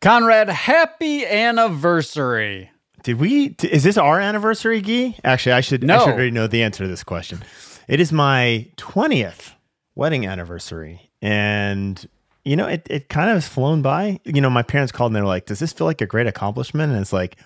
Conrad, 0.00 0.48
happy 0.48 1.26
anniversary. 1.26 2.70
Did 3.02 3.18
we? 3.18 3.56
Is 3.62 3.84
this 3.84 3.96
our 3.96 4.20
anniversary, 4.20 4.80
Gee? 4.80 5.16
Actually, 5.24 5.52
I 5.52 5.60
should. 5.60 5.82
I 5.84 5.86
No. 5.86 5.98
should 6.04 6.14
already 6.14 6.30
know 6.30 6.46
the 6.46 6.62
answer 6.62 6.84
to 6.84 6.88
this 6.88 7.04
question. 7.04 7.42
It 7.88 8.00
is 8.00 8.12
my 8.12 8.66
twentieth 8.76 9.54
wedding 9.94 10.26
anniversary, 10.26 11.10
and 11.22 12.06
you 12.44 12.54
know, 12.56 12.66
it 12.66 12.86
it 12.90 13.08
kind 13.08 13.30
of 13.30 13.34
has 13.36 13.48
flown 13.48 13.82
by. 13.82 14.20
You 14.24 14.40
know, 14.40 14.50
my 14.50 14.62
parents 14.62 14.92
called 14.92 15.10
and 15.10 15.16
they're 15.16 15.24
like, 15.24 15.46
"Does 15.46 15.58
this 15.58 15.72
feel 15.72 15.86
like 15.86 16.00
a 16.00 16.06
great 16.06 16.26
accomplishment?" 16.26 16.92
And 16.92 17.00
it's 17.00 17.12
like, 17.12 17.36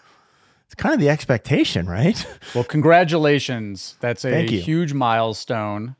it's 0.66 0.75
kind 0.75 0.95
of 0.95 1.00
the 1.00 1.09
expectation, 1.11 1.87
right? 1.87 2.27
Well, 2.55 2.64
congratulations. 2.64 3.96
That's 4.00 4.25
a 4.27 4.43
huge 4.46 4.93
milestone. 4.93 5.96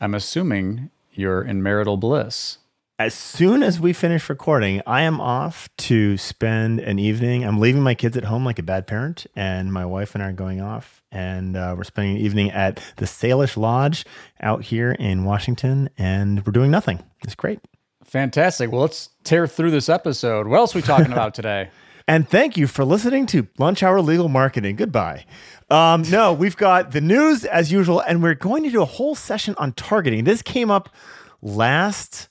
I'm 0.00 0.14
assuming 0.14 0.90
you're 1.12 1.42
in 1.42 1.62
marital 1.62 1.96
bliss. 1.96 2.58
As 2.98 3.12
soon 3.12 3.64
as 3.64 3.80
we 3.80 3.92
finish 3.92 4.28
recording, 4.30 4.80
I 4.86 5.02
am 5.02 5.20
off 5.20 5.68
to 5.78 6.16
spend 6.16 6.78
an 6.78 7.00
evening. 7.00 7.44
I'm 7.44 7.58
leaving 7.58 7.82
my 7.82 7.94
kids 7.94 8.16
at 8.16 8.24
home 8.24 8.44
like 8.44 8.60
a 8.60 8.62
bad 8.62 8.86
parent, 8.86 9.26
and 9.34 9.72
my 9.72 9.84
wife 9.84 10.14
and 10.14 10.22
I 10.22 10.28
are 10.28 10.32
going 10.32 10.60
off, 10.60 11.02
and 11.10 11.56
uh, 11.56 11.74
we're 11.76 11.82
spending 11.84 12.16
an 12.16 12.22
evening 12.22 12.52
at 12.52 12.76
the 12.96 13.06
Salish 13.06 13.56
Lodge 13.56 14.04
out 14.40 14.62
here 14.62 14.92
in 14.92 15.24
Washington, 15.24 15.90
and 15.98 16.46
we're 16.46 16.52
doing 16.52 16.70
nothing. 16.70 17.02
It's 17.24 17.34
great. 17.34 17.58
Fantastic. 18.04 18.70
Well, 18.70 18.82
let's 18.82 19.10
tear 19.24 19.48
through 19.48 19.72
this 19.72 19.88
episode. 19.88 20.46
What 20.46 20.58
else 20.58 20.76
are 20.76 20.78
we 20.78 20.82
talking 20.82 21.10
about 21.12 21.34
today? 21.34 21.70
And 22.06 22.28
thank 22.28 22.56
you 22.56 22.68
for 22.68 22.84
listening 22.84 23.26
to 23.26 23.48
Lunch 23.58 23.82
Hour 23.82 24.02
Legal 24.02 24.28
Marketing. 24.28 24.76
Goodbye. 24.76 25.24
Um, 25.68 26.02
no, 26.10 26.32
we've 26.32 26.56
got 26.56 26.92
the 26.92 27.00
news 27.00 27.44
as 27.44 27.72
usual, 27.72 27.98
and 28.00 28.22
we're 28.22 28.34
going 28.34 28.62
to 28.62 28.70
do 28.70 28.82
a 28.82 28.86
whole 28.86 29.16
session 29.16 29.56
on 29.58 29.72
targeting. 29.72 30.22
This 30.22 30.42
came 30.42 30.70
up 30.70 30.94
last 31.42 32.28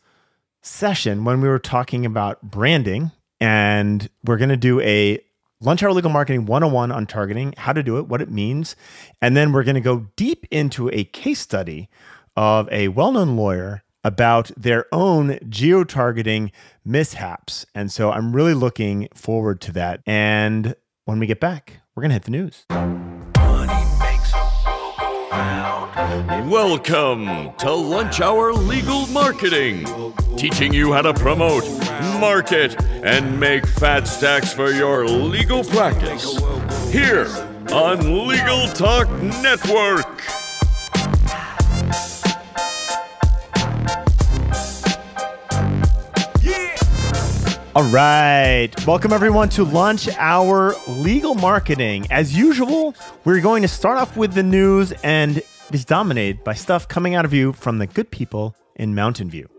session 0.63 1.23
when 1.23 1.41
we 1.41 1.47
were 1.47 1.59
talking 1.59 2.05
about 2.05 2.41
branding, 2.41 3.11
and 3.39 4.09
we're 4.23 4.37
going 4.37 4.49
to 4.49 4.57
do 4.57 4.79
a 4.81 5.19
Lunch 5.61 5.81
Hour 5.81 5.93
Legal 5.93 6.11
Marketing 6.11 6.45
101 6.45 6.91
on 6.91 7.05
targeting, 7.05 7.53
how 7.57 7.71
to 7.71 7.83
do 7.83 7.97
it, 7.97 8.07
what 8.07 8.21
it 8.21 8.29
means. 8.29 8.75
And 9.21 9.37
then 9.37 9.53
we're 9.53 9.63
going 9.63 9.75
to 9.75 9.81
go 9.81 10.07
deep 10.15 10.45
into 10.51 10.89
a 10.89 11.05
case 11.05 11.39
study 11.39 11.89
of 12.35 12.67
a 12.71 12.89
well 12.89 13.11
known 13.11 13.37
lawyer 13.37 13.83
about 14.03 14.51
their 14.57 14.85
own 14.91 15.39
geo 15.47 15.83
targeting 15.83 16.51
mishaps. 16.83 17.65
And 17.73 17.91
so 17.91 18.11
I'm 18.11 18.35
really 18.35 18.53
looking 18.53 19.07
forward 19.13 19.61
to 19.61 19.71
that. 19.73 20.01
And 20.05 20.75
when 21.05 21.19
we 21.19 21.27
get 21.27 21.39
back, 21.39 21.79
we're 21.95 22.01
going 22.01 22.09
to 22.09 22.15
hit 22.15 22.23
the 22.23 22.31
news. 22.31 23.32
Welcome 25.95 27.53
to 27.57 27.71
Lunch 27.71 28.19
Hour 28.19 28.51
Legal 28.51 29.05
Marketing, 29.07 29.85
teaching 30.37 30.73
you 30.73 30.91
how 30.91 31.03
to 31.03 31.13
promote, 31.13 31.65
market, 32.19 32.81
and 33.03 33.39
make 33.39 33.67
fat 33.67 34.07
stacks 34.07 34.51
for 34.51 34.71
your 34.71 35.05
legal 35.05 35.63
practice. 35.63 36.35
Here 36.91 37.27
on 37.71 38.27
Legal 38.27 38.65
Talk 38.69 39.07
Network. 39.21 40.23
All 47.75 47.89
right. 47.91 48.69
Welcome, 48.87 49.13
everyone, 49.13 49.49
to 49.49 49.63
Lunch 49.63 50.07
Hour 50.17 50.73
Legal 50.87 51.35
Marketing. 51.35 52.07
As 52.09 52.35
usual, 52.35 52.95
we're 53.25 53.41
going 53.41 53.61
to 53.61 53.67
start 53.67 53.99
off 53.99 54.17
with 54.17 54.33
the 54.33 54.43
news, 54.43 54.91
and 55.03 55.41
it 55.73 55.77
is 55.77 55.85
dominated 55.85 56.43
by 56.43 56.53
stuff 56.53 56.87
coming 56.87 57.15
out 57.15 57.25
of 57.25 57.33
you 57.33 57.51
from 57.51 57.79
the 57.79 57.87
good 57.87 58.11
people 58.11 58.55
in 58.75 58.93
Mountain 58.93 59.31
View. 59.31 59.49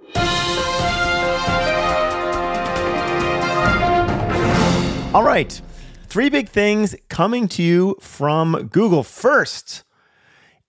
All 5.13 5.25
right. 5.25 5.61
Three 6.07 6.29
big 6.29 6.49
things 6.49 6.95
coming 7.09 7.49
to 7.49 7.65
you 7.65 7.97
from 8.01 8.69
Google. 8.69 9.03
First, 9.03 9.83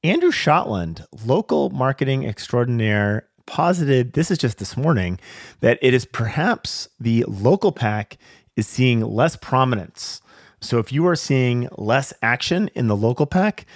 Andrew 0.03 0.31
Shotland, 0.31 1.06
local 1.23 1.69
marketing 1.69 2.25
extraordinaire, 2.25 3.27
posited 3.45 4.13
this 4.13 4.31
is 4.31 4.39
just 4.39 4.57
this 4.57 4.75
morning 4.75 5.19
that 5.59 5.77
it 5.83 5.94
is 5.94 6.06
perhaps 6.06 6.89
the 7.00 7.23
local 7.27 7.72
pack 7.72 8.17
is 8.56 8.66
seeing 8.66 9.01
less 9.01 9.35
prominence. 9.35 10.22
So 10.59 10.79
if 10.79 10.91
you 10.91 11.06
are 11.06 11.16
seeing 11.16 11.69
less 11.77 12.12
action 12.23 12.72
in 12.73 12.88
the 12.88 12.95
local 12.95 13.27
pack, 13.27 13.67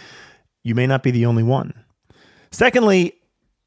you 0.64 0.76
may 0.76 0.88
not 0.88 1.04
be 1.04 1.12
the 1.12 1.26
only 1.26 1.44
one. 1.44 1.74
Secondly, 2.52 3.16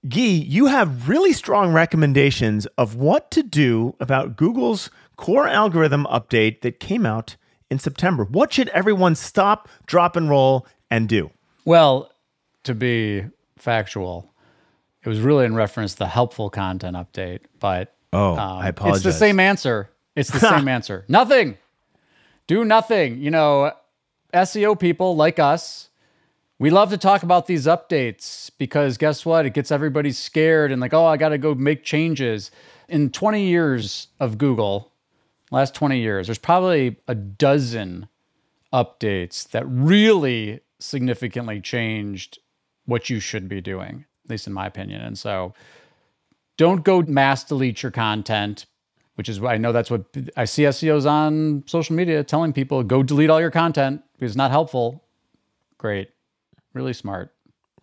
Gyi, 0.06 0.44
you 0.48 0.66
have 0.66 1.08
really 1.08 1.32
strong 1.32 1.72
recommendations 1.72 2.66
of 2.78 2.96
what 2.96 3.30
to 3.30 3.42
do 3.42 3.94
about 4.00 4.36
Google's 4.36 4.90
core 5.16 5.46
algorithm 5.46 6.06
update 6.06 6.62
that 6.62 6.80
came 6.80 7.06
out 7.06 7.36
in 7.70 7.78
September. 7.78 8.24
What 8.24 8.52
should 8.52 8.68
everyone 8.70 9.14
stop, 9.14 9.68
drop, 9.86 10.16
and 10.16 10.28
roll 10.28 10.66
and 10.90 11.08
do? 11.08 11.30
Well, 11.64 12.10
to 12.64 12.74
be 12.74 13.24
factual, 13.56 14.32
it 15.04 15.08
was 15.08 15.20
really 15.20 15.44
in 15.44 15.54
reference 15.54 15.92
to 15.92 15.98
the 16.00 16.08
helpful 16.08 16.50
content 16.50 16.96
update, 16.96 17.40
but 17.60 17.94
Oh, 18.12 18.32
um, 18.32 18.38
I 18.38 18.68
It's 18.68 19.02
the 19.02 19.12
same 19.12 19.40
answer. 19.40 19.88
It's 20.14 20.30
the 20.30 20.38
same 20.40 20.68
answer. 20.76 21.04
Nothing. 21.08 21.56
Do 22.46 22.64
nothing. 22.64 23.18
You 23.18 23.30
know, 23.30 23.72
SEO 24.34 24.78
people 24.78 25.16
like 25.16 25.38
us, 25.38 25.88
we 26.62 26.70
love 26.70 26.90
to 26.90 26.96
talk 26.96 27.24
about 27.24 27.48
these 27.48 27.66
updates 27.66 28.48
because 28.56 28.96
guess 28.96 29.26
what? 29.26 29.44
It 29.44 29.52
gets 29.52 29.72
everybody 29.72 30.12
scared 30.12 30.70
and 30.70 30.80
like, 30.80 30.94
oh, 30.94 31.04
I 31.04 31.16
got 31.16 31.30
to 31.30 31.38
go 31.38 31.56
make 31.56 31.82
changes. 31.82 32.52
In 32.88 33.10
20 33.10 33.44
years 33.44 34.06
of 34.20 34.38
Google, 34.38 34.92
last 35.50 35.74
20 35.74 35.98
years, 35.98 36.28
there's 36.28 36.38
probably 36.38 36.98
a 37.08 37.16
dozen 37.16 38.06
updates 38.72 39.50
that 39.50 39.64
really 39.66 40.60
significantly 40.78 41.60
changed 41.60 42.38
what 42.84 43.10
you 43.10 43.18
should 43.18 43.48
be 43.48 43.60
doing, 43.60 44.04
at 44.24 44.30
least 44.30 44.46
in 44.46 44.52
my 44.52 44.68
opinion. 44.68 45.00
And 45.00 45.18
so 45.18 45.54
don't 46.58 46.84
go 46.84 47.02
mass 47.02 47.42
delete 47.42 47.82
your 47.82 47.90
content, 47.90 48.66
which 49.16 49.28
is 49.28 49.40
why 49.40 49.54
I 49.54 49.58
know 49.58 49.72
that's 49.72 49.90
what 49.90 50.04
I 50.36 50.44
see 50.44 50.62
SEOs 50.62 51.10
on 51.10 51.64
social 51.66 51.96
media 51.96 52.22
telling 52.22 52.52
people 52.52 52.84
go 52.84 53.02
delete 53.02 53.30
all 53.30 53.40
your 53.40 53.50
content 53.50 54.00
because 54.12 54.30
it's 54.30 54.36
not 54.36 54.52
helpful. 54.52 55.02
Great. 55.76 56.10
Really 56.74 56.92
smart. 56.92 57.34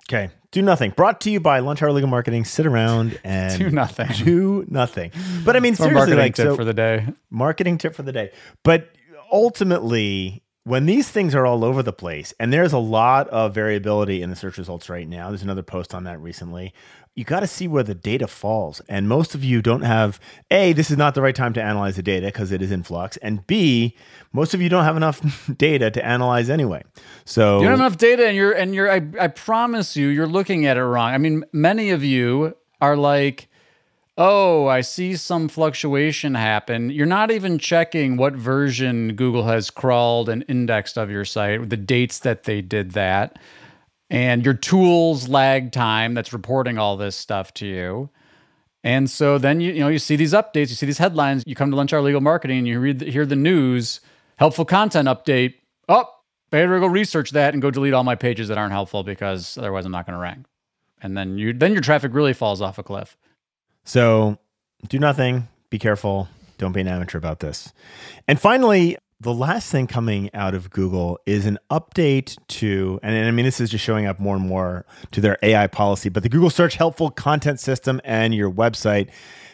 Okay. 0.09 0.31
Do 0.51 0.61
nothing. 0.61 0.91
Brought 0.91 1.21
to 1.21 1.29
you 1.29 1.39
by 1.39 1.59
Lunch 1.59 1.83
Hour 1.83 1.91
Legal 1.91 2.09
Marketing. 2.09 2.43
Sit 2.43 2.65
around 2.65 3.19
and 3.23 3.59
Do 3.59 3.69
nothing. 3.69 4.07
Do 4.23 4.65
nothing. 4.67 5.11
But 5.45 5.55
I 5.55 5.59
mean, 5.59 5.75
seriously, 5.75 5.95
marketing 5.95 6.19
like 6.19 6.35
tip 6.35 6.47
so, 6.47 6.55
for 6.55 6.65
the 6.65 6.73
day. 6.73 7.07
marketing 7.29 7.77
tip 7.77 7.93
for 7.93 8.03
the 8.03 8.11
day. 8.11 8.31
But 8.63 8.89
ultimately, 9.31 10.43
when 10.63 10.85
these 10.85 11.09
things 11.09 11.35
are 11.35 11.45
all 11.45 11.63
over 11.63 11.83
the 11.83 11.93
place, 11.93 12.33
and 12.39 12.51
there's 12.51 12.73
a 12.73 12.79
lot 12.79 13.27
of 13.29 13.53
variability 13.53 14.21
in 14.21 14.29
the 14.29 14.35
search 14.35 14.57
results 14.57 14.89
right 14.89 15.07
now, 15.07 15.29
there's 15.29 15.43
another 15.43 15.63
post 15.63 15.93
on 15.93 16.05
that 16.05 16.19
recently. 16.19 16.73
You 17.19 17.25
got 17.25 17.41
to 17.41 17.47
see 17.47 17.67
where 17.67 17.83
the 17.83 17.93
data 17.93 18.27
falls. 18.27 18.79
And 18.87 19.09
most 19.09 19.35
of 19.35 19.43
you 19.43 19.61
don't 19.61 19.81
have 19.81 20.21
A, 20.51 20.71
this 20.71 20.89
is 20.89 20.95
not 20.95 21.15
the 21.15 21.21
right 21.21 21.35
time 21.35 21.51
to 21.51 21.61
analyze 21.61 21.97
the 21.97 22.01
data 22.01 22.27
because 22.27 22.53
it 22.53 22.61
is 22.61 22.71
in 22.71 22.81
flux. 22.81 23.17
And 23.17 23.45
B, 23.45 23.93
most 24.31 24.53
of 24.53 24.61
you 24.61 24.69
don't 24.69 24.85
have 24.85 24.95
enough 24.95 25.51
data 25.57 25.91
to 25.91 26.05
analyze 26.05 26.49
anyway. 26.49 26.81
So 27.25 27.57
You 27.59 27.63
don't 27.65 27.71
have 27.71 27.79
enough 27.81 27.97
data, 27.97 28.25
and 28.25 28.37
you're 28.37 28.53
and 28.53 28.73
you're. 28.73 28.89
I, 28.89 29.01
I 29.19 29.27
promise 29.27 29.97
you, 29.97 30.07
you're 30.07 30.27
looking 30.27 30.65
at 30.65 30.77
it 30.77 30.83
wrong. 30.85 31.13
I 31.13 31.17
mean, 31.17 31.43
many 31.51 31.89
of 31.89 32.05
you 32.05 32.55
are 32.79 32.95
like, 32.95 33.49
"Oh, 34.17 34.67
I 34.67 34.79
see 34.79 35.17
some 35.17 35.49
fluctuation 35.49 36.35
happen." 36.35 36.89
You're 36.89 37.05
not 37.05 37.31
even 37.31 37.59
checking 37.59 38.15
what 38.15 38.33
version 38.33 39.15
Google 39.15 39.43
has 39.43 39.69
crawled 39.69 40.29
and 40.29 40.45
indexed 40.47 40.97
of 40.97 41.11
your 41.11 41.25
site, 41.25 41.69
the 41.69 41.75
dates 41.75 42.19
that 42.19 42.43
they 42.43 42.61
did 42.61 42.91
that, 42.91 43.37
and 44.09 44.43
your 44.43 44.53
tools 44.53 45.27
lag 45.27 45.71
time 45.71 46.13
that's 46.13 46.33
reporting 46.33 46.77
all 46.77 46.97
this 46.97 47.15
stuff 47.15 47.53
to 47.55 47.65
you. 47.65 48.09
And 48.83 49.09
so 49.09 49.37
then 49.37 49.59
you 49.59 49.73
you 49.73 49.79
know 49.81 49.89
you 49.89 49.99
see 49.99 50.15
these 50.15 50.33
updates, 50.33 50.69
you 50.69 50.75
see 50.75 50.85
these 50.85 50.97
headlines. 50.97 51.43
You 51.45 51.55
come 51.55 51.69
to 51.71 51.77
Lunch 51.77 51.93
Hour 51.93 52.01
Legal 52.01 52.21
Marketing, 52.21 52.59
and 52.59 52.67
you 52.67 52.79
read 52.79 53.01
hear 53.01 53.25
the 53.25 53.35
news, 53.35 53.99
helpful 54.37 54.65
content 54.65 55.07
update. 55.07 55.55
Oh, 55.89 56.05
better 56.49 56.79
go 56.79 56.87
research 56.87 57.31
that 57.31 57.53
and 57.53 57.61
go 57.61 57.71
delete 57.71 57.93
all 57.93 58.03
my 58.03 58.15
pages 58.15 58.47
that 58.47 58.57
aren't 58.57 58.71
helpful 58.71 59.03
because 59.03 59.57
otherwise 59.57 59.85
I'm 59.85 59.91
not 59.91 60.05
going 60.05 60.15
to 60.15 60.21
rank. 60.21 60.45
And 61.01 61.17
then 61.17 61.37
you 61.37 61.53
then 61.53 61.73
your 61.73 61.81
traffic 61.81 62.13
really 62.13 62.33
falls 62.33 62.61
off 62.61 62.77
a 62.77 62.83
cliff. 62.83 63.17
So 63.83 64.37
do 64.87 64.99
nothing. 64.99 65.47
Be 65.69 65.79
careful. 65.79 66.27
Don't 66.57 66.71
be 66.71 66.81
an 66.81 66.87
amateur 66.87 67.17
about 67.17 67.39
this. 67.39 67.73
And 68.27 68.39
finally, 68.39 68.97
the 69.21 69.33
last 69.33 69.69
thing 69.69 69.85
coming 69.85 70.29
out 70.33 70.55
of 70.55 70.69
Google 70.69 71.19
is 71.25 71.45
an 71.45 71.59
update 71.69 72.37
to, 72.47 72.99
and 73.03 73.27
I 73.27 73.31
mean, 73.31 73.43
this 73.43 73.59
is 73.59 73.69
just 73.69 73.83
showing 73.83 74.05
up 74.05 74.17
more 74.19 74.35
and 74.35 74.47
more 74.47 74.85
to 75.11 75.19
their 75.19 75.37
AI 75.43 75.67
policy, 75.67 76.07
but 76.07 76.23
the 76.23 76.29
Google 76.29 76.49
Search 76.49 76.75
Helpful 76.75 77.09
Content 77.09 77.59
System 77.59 77.99
and 78.05 78.33
your 78.33 78.49
website, 78.49 79.09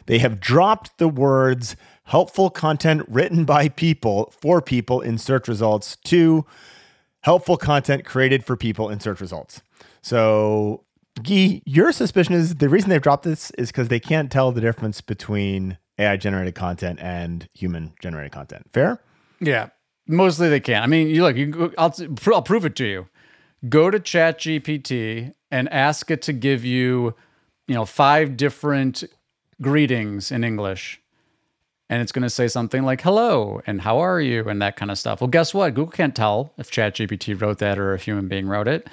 they 0.06 0.20
have 0.20 0.40
dropped 0.40 0.98
the 1.00 1.08
words 1.08 1.76
helpful 2.04 2.52
content 2.52 3.04
written 3.08 3.44
by 3.44 3.70
people 3.70 4.32
for 4.40 4.62
people 4.62 5.02
in 5.02 5.18
search 5.18 5.48
results 5.48 5.96
to 6.04 6.46
helpful 7.22 7.58
content 7.58 8.06
created 8.06 8.46
for 8.46 8.56
people 8.56 8.90
in 8.90 9.00
search 9.00 9.20
results. 9.20 9.62
So, 10.04 10.84
Gyi, 11.22 11.64
your 11.66 11.92
suspicion 11.92 12.36
is 12.36 12.56
the 12.56 12.70
reason 12.70 12.92
they've 12.92 13.02
dropped 13.02 13.24
this 13.24 13.50
is 13.52 13.70
because 13.70 13.88
they 13.88 14.00
can't 14.00 14.32
tell 14.32 14.52
the 14.52 14.62
difference 14.62 15.02
between 15.02 15.80
AI 15.98 16.18
generated 16.18 16.54
content 16.54 17.00
and 17.02 17.50
human 17.54 17.94
generated 18.00 18.32
content. 18.32 18.68
Fair? 18.72 19.02
Yeah, 19.40 19.70
mostly 20.08 20.50
they 20.50 20.60
can. 20.60 20.84
I 20.84 20.88
mean, 20.88 21.08
you 21.08 21.24
look, 21.24 21.36
you, 21.36 21.48
go- 21.48 21.74
I'll, 21.78 21.94
I'll 22.28 22.42
prove 22.42 22.66
it 22.66 22.76
to 22.78 22.86
you. 22.86 23.08
Go 23.70 23.90
to 23.90 24.00
ChatGPT 24.00 25.34
and 25.52 25.72
ask 25.72 26.12
it 26.12 26.22
to 26.24 26.34
give 26.34 26.64
you, 26.66 27.16
you 27.68 27.76
know, 27.76 27.86
five 27.86 28.38
different 28.38 29.04
greetings 29.62 30.32
in 30.32 30.44
English. 30.44 31.02
And 31.90 32.02
it's 32.02 32.12
going 32.12 32.24
to 32.24 32.30
say 32.30 32.48
something 32.48 32.84
like 32.84 33.02
hello 33.02 33.62
and 33.68 33.82
how 33.82 34.00
are 34.00 34.20
you 34.20 34.50
and 34.50 34.62
that 34.62 34.76
kind 34.76 34.90
of 34.90 34.98
stuff. 34.98 35.22
Well, 35.22 35.28
guess 35.28 35.54
what? 35.54 35.76
Google 35.76 35.92
can't 35.92 36.16
tell 36.16 36.54
if 36.58 36.72
ChatGPT 36.72 37.40
wrote 37.40 37.60
that 37.60 37.78
or 37.78 37.94
a 37.94 37.98
human 37.98 38.28
being 38.28 38.48
wrote 38.48 38.68
it. 38.68 38.88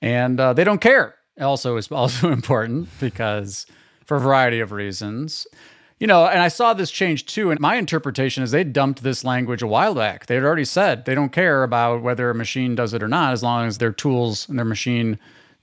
And 0.00 0.40
uh, 0.40 0.52
they 0.52 0.64
don't 0.64 0.80
care. 0.80 1.14
Also, 1.40 1.76
is 1.76 1.90
also 1.92 2.32
important 2.32 2.88
because 3.00 3.66
for 4.04 4.16
a 4.16 4.20
variety 4.20 4.60
of 4.60 4.72
reasons. 4.72 5.46
You 6.02 6.08
know, 6.08 6.26
and 6.26 6.40
I 6.40 6.48
saw 6.48 6.74
this 6.74 6.90
change 6.90 7.26
too. 7.26 7.52
And 7.52 7.60
my 7.60 7.76
interpretation 7.76 8.42
is 8.42 8.50
they 8.50 8.64
dumped 8.64 9.04
this 9.04 9.22
language 9.22 9.62
a 9.62 9.68
while 9.68 9.94
back. 9.94 10.26
They 10.26 10.34
had 10.34 10.42
already 10.42 10.64
said 10.64 11.04
they 11.04 11.14
don't 11.14 11.30
care 11.30 11.62
about 11.62 12.02
whether 12.02 12.28
a 12.28 12.34
machine 12.34 12.74
does 12.74 12.92
it 12.92 13.04
or 13.04 13.06
not, 13.06 13.32
as 13.32 13.44
long 13.44 13.68
as 13.68 13.78
their 13.78 13.92
tools 13.92 14.48
and 14.48 14.58
their 14.58 14.66
machine 14.66 15.16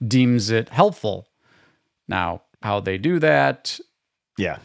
deems 0.08 0.50
it 0.50 0.70
helpful. 0.70 1.28
Now, 2.08 2.44
how 2.64 2.80
they 2.80 2.98
do 2.98 3.20
that, 3.20 3.82
Yeah. 4.38 4.60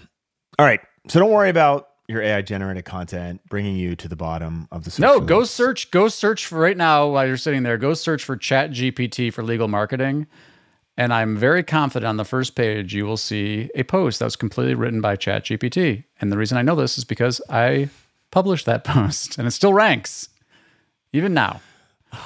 All 0.60 0.64
right. 0.64 0.78
So 1.08 1.18
don't 1.18 1.32
worry 1.32 1.50
about 1.50 1.88
your 2.06 2.22
AI 2.22 2.42
generated 2.42 2.84
content 2.84 3.40
bringing 3.48 3.74
you 3.74 3.96
to 3.96 4.06
the 4.06 4.14
bottom 4.14 4.68
of 4.70 4.84
the 4.84 4.92
search 4.92 5.00
no, 5.00 5.18
go 5.18 5.42
search, 5.42 5.90
go 5.90 6.06
search 6.06 6.46
for 6.46 6.60
right 6.60 6.76
now 6.76 7.08
while 7.08 7.26
you're 7.26 7.36
sitting 7.36 7.64
there, 7.64 7.78
go 7.78 7.94
search 7.94 8.22
for 8.22 8.36
Chat 8.36 8.70
GPT 8.70 9.32
for 9.32 9.42
legal 9.42 9.66
marketing. 9.66 10.28
And 10.96 11.12
I'm 11.12 11.36
very 11.36 11.62
confident 11.62 12.08
on 12.08 12.18
the 12.18 12.24
first 12.24 12.54
page 12.54 12.94
you 12.94 13.04
will 13.04 13.16
see 13.16 13.70
a 13.74 13.82
post 13.82 14.18
that 14.18 14.26
was 14.26 14.36
completely 14.36 14.74
written 14.74 15.00
by 15.00 15.16
ChatGPT. 15.16 16.04
And 16.20 16.30
the 16.30 16.38
reason 16.38 16.56
I 16.56 16.62
know 16.62 16.76
this 16.76 16.98
is 16.98 17.04
because 17.04 17.40
I 17.50 17.88
published 18.30 18.66
that 18.66 18.84
post 18.84 19.38
and 19.38 19.46
it 19.46 19.52
still 19.52 19.72
ranks, 19.72 20.28
even 21.12 21.34
now. 21.34 21.60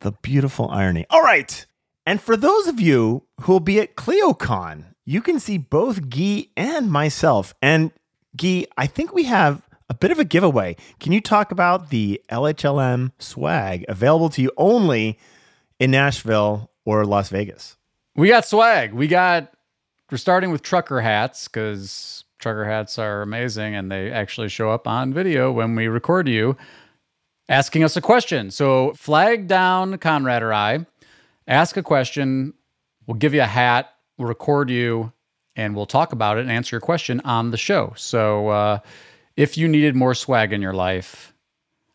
The 0.00 0.10
beautiful 0.10 0.68
irony. 0.70 1.06
All 1.10 1.22
right. 1.22 1.64
And 2.04 2.20
for 2.20 2.36
those 2.36 2.66
of 2.66 2.80
you 2.80 3.22
who 3.42 3.52
will 3.52 3.60
be 3.60 3.78
at 3.78 3.94
ClioCon, 3.94 4.82
you 5.04 5.22
can 5.22 5.38
see 5.38 5.58
both 5.58 6.02
Gyi 6.08 6.48
and 6.56 6.90
myself. 6.90 7.54
And 7.62 7.92
Gyi, 8.36 8.66
I 8.76 8.88
think 8.88 9.14
we 9.14 9.24
have 9.24 9.62
a 9.88 9.94
bit 9.94 10.10
of 10.10 10.18
a 10.18 10.24
giveaway. 10.24 10.76
Can 10.98 11.12
you 11.12 11.20
talk 11.20 11.52
about 11.52 11.90
the 11.90 12.20
LHLM 12.30 13.12
swag 13.20 13.84
available 13.88 14.28
to 14.30 14.42
you 14.42 14.50
only 14.56 15.18
in 15.78 15.92
Nashville 15.92 16.70
or 16.84 17.04
Las 17.04 17.28
Vegas? 17.28 17.75
We 18.16 18.28
got 18.28 18.46
swag. 18.46 18.94
We 18.94 19.08
got, 19.08 19.52
we're 20.10 20.16
starting 20.16 20.50
with 20.50 20.62
trucker 20.62 21.02
hats 21.02 21.48
because 21.48 22.24
trucker 22.38 22.64
hats 22.64 22.98
are 22.98 23.20
amazing 23.20 23.74
and 23.74 23.92
they 23.92 24.10
actually 24.10 24.48
show 24.48 24.70
up 24.70 24.88
on 24.88 25.12
video 25.12 25.52
when 25.52 25.74
we 25.74 25.88
record 25.88 26.26
you 26.26 26.56
asking 27.50 27.84
us 27.84 27.94
a 27.94 28.00
question. 28.00 28.50
So 28.50 28.94
flag 28.94 29.48
down 29.48 29.98
Conrad 29.98 30.42
or 30.42 30.54
I, 30.54 30.86
ask 31.46 31.76
a 31.76 31.82
question. 31.82 32.54
We'll 33.06 33.18
give 33.18 33.34
you 33.34 33.42
a 33.42 33.46
hat, 33.46 33.92
we'll 34.16 34.28
record 34.28 34.70
you, 34.70 35.12
and 35.54 35.76
we'll 35.76 35.86
talk 35.86 36.12
about 36.12 36.38
it 36.38 36.40
and 36.40 36.50
answer 36.50 36.74
your 36.74 36.80
question 36.80 37.20
on 37.20 37.50
the 37.50 37.58
show. 37.58 37.92
So 37.96 38.48
uh, 38.48 38.78
if 39.36 39.58
you 39.58 39.68
needed 39.68 39.94
more 39.94 40.14
swag 40.14 40.54
in 40.54 40.62
your 40.62 40.72
life, 40.72 41.34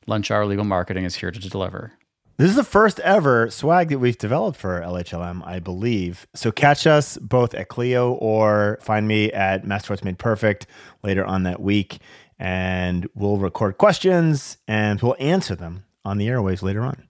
Lunch 0.05 0.29
Hour 0.29 0.45
Legal 0.45 0.65
Marketing 0.65 1.03
is 1.03 1.15
here 1.15 1.31
to 1.31 1.39
deliver. 1.39 1.93
This 2.37 2.49
is 2.49 2.55
the 2.55 2.63
first 2.63 2.99
ever 3.01 3.51
swag 3.51 3.89
that 3.89 3.99
we've 3.99 4.17
developed 4.17 4.57
for 4.57 4.81
LHLM, 4.81 5.45
I 5.45 5.59
believe. 5.59 6.25
So 6.33 6.51
catch 6.51 6.87
us 6.87 7.17
both 7.17 7.53
at 7.53 7.67
Clio 7.67 8.13
or 8.13 8.79
find 8.81 9.07
me 9.07 9.31
at 9.31 9.63
Masterworks 9.63 10.03
Made 10.03 10.17
Perfect 10.17 10.65
later 11.03 11.23
on 11.23 11.43
that 11.43 11.61
week, 11.61 11.99
and 12.39 13.07
we'll 13.13 13.37
record 13.37 13.77
questions 13.77 14.57
and 14.67 14.99
we'll 15.01 15.15
answer 15.19 15.55
them 15.55 15.83
on 16.03 16.17
the 16.17 16.27
airwaves 16.27 16.63
later 16.63 16.81
on. 16.81 17.07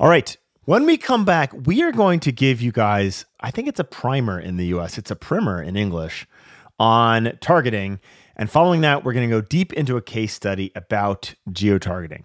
All 0.00 0.08
right. 0.08 0.34
When 0.64 0.86
we 0.86 0.96
come 0.96 1.24
back, 1.24 1.52
we 1.66 1.82
are 1.82 1.92
going 1.92 2.20
to 2.20 2.30
give 2.30 2.60
you 2.62 2.70
guys, 2.70 3.26
I 3.40 3.50
think 3.50 3.66
it's 3.66 3.80
a 3.80 3.84
primer 3.84 4.38
in 4.38 4.56
the 4.56 4.66
US, 4.66 4.96
it's 4.96 5.10
a 5.10 5.16
primer 5.16 5.60
in 5.60 5.76
English 5.76 6.26
on 6.78 7.36
targeting. 7.40 7.98
And 8.36 8.48
following 8.48 8.80
that, 8.82 9.04
we're 9.04 9.12
going 9.12 9.28
to 9.28 9.36
go 9.36 9.40
deep 9.42 9.72
into 9.72 9.96
a 9.96 10.02
case 10.02 10.32
study 10.32 10.70
about 10.76 11.34
geo-targeting. 11.50 12.24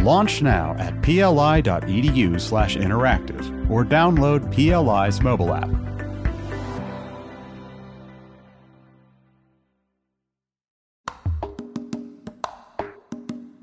Launch 0.00 0.42
now 0.42 0.74
at 0.78 1.00
pli.edu 1.02 2.40
slash 2.40 2.76
interactive 2.76 3.70
or 3.70 3.84
download 3.84 4.52
PLI's 4.52 5.22
mobile 5.22 5.52
app. 5.52 5.68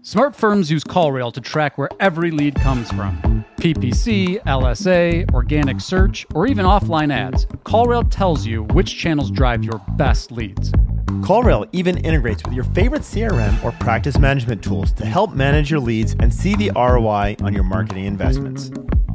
Smart 0.02 0.36
firms 0.36 0.70
use 0.70 0.84
CallRail 0.84 1.34
to 1.34 1.42
track 1.42 1.78
where 1.78 1.90
every 2.00 2.32
lead 2.32 2.56
comes 2.56 2.88
from. 2.90 3.44
PPC, 3.58 4.42
LSA, 4.44 5.30
organic 5.34 5.82
search, 5.82 6.26
or 6.36 6.46
even 6.46 6.66
offline 6.66 7.12
ads. 7.12 7.48
CallRail 7.66 8.08
tells 8.12 8.46
you 8.46 8.64
which 8.66 8.98
channels 8.98 9.32
drive 9.32 9.64
your 9.64 9.82
best 9.98 10.32
leads. 10.32 10.72
CallRail 11.22 11.70
even 11.72 11.98
integrates 12.00 12.44
with 12.44 12.54
your 12.54 12.64
favorite 12.66 13.02
CRM 13.02 13.64
or 13.64 13.72
practice 13.74 14.18
management 14.18 14.64
tools 14.64 14.92
to 14.94 15.06
help 15.06 15.34
manage 15.34 15.72
your 15.72 15.80
leads 15.80 16.16
and 16.20 16.34
see 16.34 16.56
the 16.56 16.72
ROI 16.76 17.38
on 17.42 17.54
your 17.54 17.64
marketing 17.64 18.06
investments. 18.06 18.72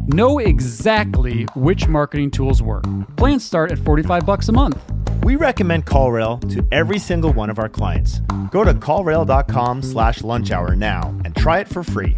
Know 0.07 0.39
exactly 0.39 1.45
which 1.55 1.89
marketing 1.89 2.31
tools 2.31 2.63
work. 2.63 2.85
Plans 3.17 3.45
start 3.45 3.71
at 3.71 3.79
45 3.79 4.27
bucks 4.27 4.49
a 4.49 4.53
month. 4.53 4.81
We 5.23 5.37
recommend 5.37 5.87
CallRail 5.87 6.53
to 6.55 6.67
every 6.73 6.99
single 6.99 7.33
one 7.33 7.51
of 7.51 7.59
our 7.59 7.69
clients. 7.69 8.21
Go 8.51 8.65
to 8.65 8.75
callrail.com 8.75 9.83
slash 9.83 10.23
lunch 10.23 10.51
hour 10.51 10.75
now 10.75 11.09
and 11.25 11.37
try 11.37 11.61
it 11.61 11.69
for 11.69 11.83
free. 11.83 12.17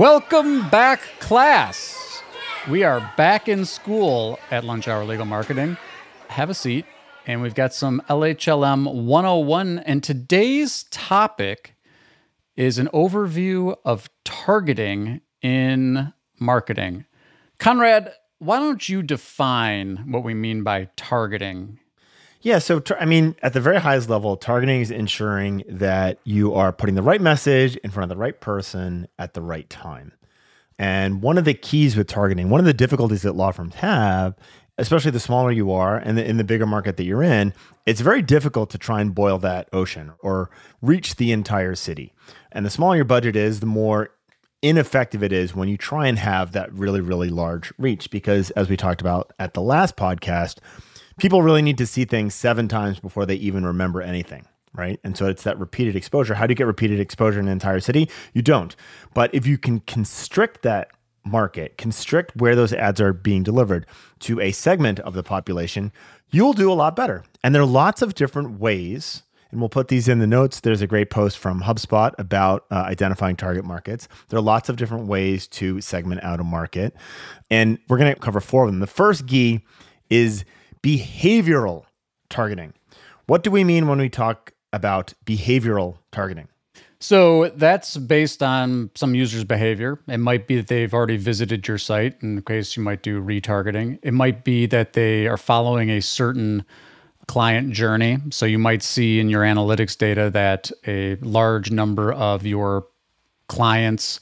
Welcome 0.00 0.66
back, 0.70 1.02
class. 1.18 2.22
We 2.70 2.84
are 2.84 3.12
back 3.18 3.50
in 3.50 3.66
school 3.66 4.38
at 4.50 4.64
Lunch 4.64 4.88
Hour 4.88 5.04
Legal 5.04 5.26
Marketing. 5.26 5.76
Have 6.28 6.48
a 6.48 6.54
seat, 6.54 6.86
and 7.26 7.42
we've 7.42 7.54
got 7.54 7.74
some 7.74 8.00
LHLM 8.08 8.90
101. 9.04 9.80
And 9.80 10.02
today's 10.02 10.84
topic 10.84 11.74
is 12.56 12.78
an 12.78 12.88
overview 12.94 13.76
of 13.84 14.08
targeting 14.24 15.20
in 15.42 16.14
marketing. 16.38 17.04
Conrad, 17.58 18.14
why 18.38 18.58
don't 18.58 18.88
you 18.88 19.02
define 19.02 20.10
what 20.10 20.24
we 20.24 20.32
mean 20.32 20.62
by 20.62 20.88
targeting? 20.96 21.78
Yeah, 22.42 22.58
so 22.58 22.82
I 22.98 23.04
mean, 23.04 23.36
at 23.42 23.52
the 23.52 23.60
very 23.60 23.80
highest 23.80 24.08
level, 24.08 24.36
targeting 24.36 24.80
is 24.80 24.90
ensuring 24.90 25.62
that 25.68 26.18
you 26.24 26.54
are 26.54 26.72
putting 26.72 26.94
the 26.94 27.02
right 27.02 27.20
message 27.20 27.76
in 27.76 27.90
front 27.90 28.10
of 28.10 28.16
the 28.16 28.20
right 28.20 28.40
person 28.40 29.08
at 29.18 29.34
the 29.34 29.42
right 29.42 29.68
time. 29.68 30.12
And 30.78 31.20
one 31.20 31.36
of 31.36 31.44
the 31.44 31.52
keys 31.52 31.96
with 31.96 32.06
targeting, 32.06 32.48
one 32.48 32.60
of 32.60 32.64
the 32.64 32.72
difficulties 32.72 33.20
that 33.22 33.36
law 33.36 33.50
firms 33.50 33.74
have, 33.76 34.34
especially 34.78 35.10
the 35.10 35.20
smaller 35.20 35.52
you 35.52 35.70
are 35.70 35.98
and 35.98 36.16
the, 36.16 36.26
in 36.26 36.38
the 36.38 36.44
bigger 36.44 36.64
market 36.64 36.96
that 36.96 37.04
you're 37.04 37.22
in, 37.22 37.52
it's 37.84 38.00
very 38.00 38.22
difficult 38.22 38.70
to 38.70 38.78
try 38.78 39.02
and 39.02 39.14
boil 39.14 39.36
that 39.38 39.68
ocean 39.74 40.12
or 40.20 40.48
reach 40.80 41.16
the 41.16 41.32
entire 41.32 41.74
city. 41.74 42.14
And 42.50 42.64
the 42.64 42.70
smaller 42.70 42.96
your 42.96 43.04
budget 43.04 43.36
is, 43.36 43.60
the 43.60 43.66
more 43.66 44.08
ineffective 44.62 45.22
it 45.22 45.32
is 45.32 45.54
when 45.54 45.68
you 45.68 45.76
try 45.76 46.06
and 46.06 46.18
have 46.18 46.52
that 46.52 46.72
really, 46.72 47.02
really 47.02 47.28
large 47.28 47.74
reach. 47.76 48.10
Because 48.10 48.50
as 48.52 48.70
we 48.70 48.78
talked 48.78 49.02
about 49.02 49.34
at 49.38 49.52
the 49.52 49.60
last 49.60 49.96
podcast, 49.96 50.56
people 51.20 51.42
really 51.42 51.62
need 51.62 51.78
to 51.78 51.86
see 51.86 52.04
things 52.04 52.34
seven 52.34 52.68
times 52.68 53.00
before 53.00 53.26
they 53.26 53.36
even 53.36 53.64
remember 53.64 54.02
anything. 54.02 54.46
Right. 54.72 55.00
And 55.02 55.16
so 55.16 55.26
it's 55.26 55.42
that 55.42 55.58
repeated 55.58 55.96
exposure. 55.96 56.34
How 56.34 56.46
do 56.46 56.52
you 56.52 56.56
get 56.56 56.66
repeated 56.66 57.00
exposure 57.00 57.40
in 57.40 57.46
an 57.46 57.52
entire 57.52 57.80
city? 57.80 58.08
You 58.34 58.42
don't. 58.42 58.76
But 59.14 59.34
if 59.34 59.44
you 59.44 59.58
can 59.58 59.80
constrict 59.80 60.62
that 60.62 60.92
market, 61.24 61.76
constrict 61.76 62.36
where 62.36 62.54
those 62.54 62.72
ads 62.72 63.00
are 63.00 63.12
being 63.12 63.42
delivered 63.42 63.84
to 64.20 64.40
a 64.40 64.52
segment 64.52 65.00
of 65.00 65.14
the 65.14 65.24
population, 65.24 65.92
you'll 66.30 66.52
do 66.52 66.70
a 66.70 66.74
lot 66.74 66.94
better. 66.94 67.24
And 67.42 67.52
there 67.52 67.62
are 67.62 67.66
lots 67.66 68.00
of 68.00 68.14
different 68.14 68.60
ways 68.60 69.24
and 69.50 69.60
we'll 69.60 69.68
put 69.68 69.88
these 69.88 70.08
in 70.08 70.18
the 70.18 70.26
notes. 70.26 70.60
There's 70.60 70.82
a 70.82 70.86
great 70.86 71.10
post 71.10 71.38
from 71.38 71.62
HubSpot 71.62 72.12
about 72.18 72.66
uh, 72.70 72.76
identifying 72.76 73.36
target 73.36 73.64
markets. 73.64 74.08
There 74.28 74.38
are 74.38 74.42
lots 74.42 74.68
of 74.68 74.76
different 74.76 75.06
ways 75.06 75.46
to 75.48 75.80
segment 75.80 76.22
out 76.22 76.40
a 76.40 76.44
market, 76.44 76.94
and 77.50 77.78
we're 77.88 77.98
going 77.98 78.14
to 78.14 78.20
cover 78.20 78.40
four 78.40 78.64
of 78.64 78.70
them. 78.70 78.80
The 78.80 78.86
first 78.86 79.26
Gee 79.26 79.64
is 80.08 80.44
behavioral 80.82 81.84
targeting. 82.28 82.74
What 83.26 83.42
do 83.42 83.50
we 83.50 83.64
mean 83.64 83.86
when 83.86 83.98
we 83.98 84.08
talk 84.08 84.52
about 84.72 85.14
behavioral 85.24 85.98
targeting? 86.12 86.48
So 87.02 87.48
that's 87.56 87.96
based 87.96 88.42
on 88.42 88.90
some 88.94 89.14
user's 89.14 89.44
behavior. 89.44 89.98
It 90.06 90.18
might 90.18 90.46
be 90.46 90.56
that 90.56 90.68
they've 90.68 90.92
already 90.92 91.16
visited 91.16 91.66
your 91.66 91.78
site, 91.78 92.22
in 92.22 92.36
the 92.36 92.42
case 92.42 92.76
you 92.76 92.82
might 92.82 93.02
do 93.02 93.22
retargeting. 93.22 93.98
It 94.02 94.12
might 94.12 94.44
be 94.44 94.66
that 94.66 94.92
they 94.92 95.26
are 95.26 95.38
following 95.38 95.90
a 95.90 96.00
certain 96.00 96.64
client 97.26 97.72
journey. 97.72 98.18
So 98.30 98.44
you 98.44 98.58
might 98.58 98.82
see 98.82 99.18
in 99.18 99.30
your 99.30 99.44
analytics 99.44 99.96
data 99.96 100.28
that 100.30 100.70
a 100.86 101.16
large 101.16 101.70
number 101.70 102.12
of 102.12 102.44
your 102.44 102.86
clients 103.48 104.20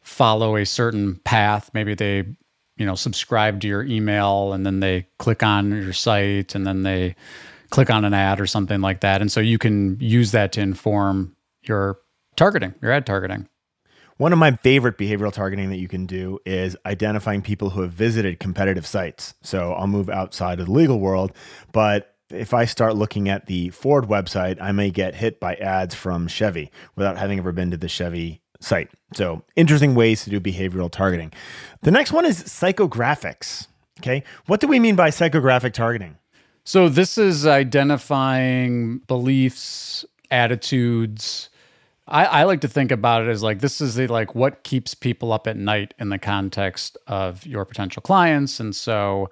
follow 0.00 0.56
a 0.56 0.64
certain 0.64 1.16
path. 1.24 1.70
Maybe 1.74 1.94
they, 1.94 2.24
you 2.76 2.86
know, 2.86 2.94
subscribe 2.94 3.60
to 3.60 3.68
your 3.68 3.82
email 3.84 4.52
and 4.52 4.64
then 4.64 4.80
they 4.80 5.06
click 5.18 5.42
on 5.42 5.70
your 5.70 5.92
site 5.92 6.54
and 6.54 6.66
then 6.66 6.82
they 6.82 7.14
click 7.70 7.90
on 7.90 8.04
an 8.04 8.14
ad 8.14 8.40
or 8.40 8.46
something 8.46 8.80
like 8.80 9.00
that. 9.00 9.20
And 9.20 9.30
so 9.30 9.40
you 9.40 9.58
can 9.58 9.98
use 10.00 10.32
that 10.32 10.52
to 10.52 10.60
inform 10.60 11.36
your 11.62 11.98
targeting, 12.36 12.74
your 12.82 12.92
ad 12.92 13.06
targeting. 13.06 13.48
One 14.18 14.32
of 14.32 14.38
my 14.38 14.52
favorite 14.56 14.98
behavioral 14.98 15.32
targeting 15.32 15.70
that 15.70 15.78
you 15.78 15.88
can 15.88 16.06
do 16.06 16.38
is 16.44 16.76
identifying 16.86 17.42
people 17.42 17.70
who 17.70 17.82
have 17.82 17.92
visited 17.92 18.38
competitive 18.38 18.86
sites. 18.86 19.34
So 19.42 19.72
I'll 19.72 19.86
move 19.86 20.08
outside 20.10 20.60
of 20.60 20.66
the 20.66 20.72
legal 20.72 21.00
world, 21.00 21.32
but 21.72 22.14
if 22.30 22.54
I 22.54 22.64
start 22.64 22.96
looking 22.96 23.28
at 23.28 23.46
the 23.46 23.70
Ford 23.70 24.04
website, 24.04 24.60
I 24.60 24.72
may 24.72 24.90
get 24.90 25.14
hit 25.14 25.40
by 25.40 25.54
ads 25.56 25.94
from 25.94 26.28
Chevy 26.28 26.70
without 26.94 27.18
having 27.18 27.38
ever 27.38 27.52
been 27.52 27.70
to 27.70 27.76
the 27.76 27.88
Chevy 27.88 28.41
site. 28.62 28.90
So, 29.14 29.42
interesting 29.56 29.94
ways 29.94 30.24
to 30.24 30.30
do 30.30 30.40
behavioral 30.40 30.90
targeting. 30.90 31.32
The 31.82 31.90
next 31.90 32.12
one 32.12 32.24
is 32.24 32.42
psychographics. 32.44 33.66
Okay. 34.00 34.24
What 34.46 34.60
do 34.60 34.66
we 34.66 34.80
mean 34.80 34.96
by 34.96 35.10
psychographic 35.10 35.72
targeting? 35.72 36.16
So, 36.64 36.88
this 36.88 37.18
is 37.18 37.46
identifying 37.46 38.98
beliefs, 39.06 40.04
attitudes, 40.30 41.50
I, 42.08 42.24
I, 42.24 42.42
like 42.44 42.60
to 42.62 42.68
think 42.68 42.90
about 42.90 43.22
it 43.22 43.28
as 43.28 43.42
like 43.42 43.60
this 43.60 43.80
is 43.80 43.94
the 43.94 44.06
like 44.08 44.34
what 44.34 44.64
keeps 44.64 44.94
people 44.94 45.32
up 45.32 45.46
at 45.46 45.56
night 45.56 45.94
in 45.98 46.08
the 46.08 46.18
context 46.18 46.98
of 47.06 47.46
your 47.46 47.64
potential 47.64 48.02
clients. 48.02 48.58
And 48.58 48.74
so 48.74 49.30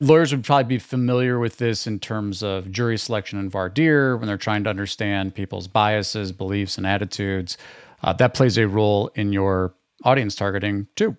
lawyers 0.00 0.32
would 0.32 0.44
probably 0.44 0.64
be 0.64 0.78
familiar 0.78 1.38
with 1.38 1.58
this 1.58 1.86
in 1.86 1.98
terms 1.98 2.42
of 2.42 2.72
jury 2.72 2.96
selection 2.96 3.38
and 3.38 3.50
voir 3.50 3.68
dire 3.68 4.16
when 4.16 4.26
they're 4.26 4.38
trying 4.38 4.64
to 4.64 4.70
understand 4.70 5.34
people's 5.34 5.68
biases, 5.68 6.32
beliefs, 6.32 6.78
and 6.78 6.86
attitudes. 6.86 7.58
Uh, 8.02 8.12
that 8.14 8.34
plays 8.34 8.58
a 8.58 8.66
role 8.66 9.10
in 9.14 9.32
your 9.32 9.74
audience 10.04 10.34
targeting 10.34 10.86
too. 10.96 11.16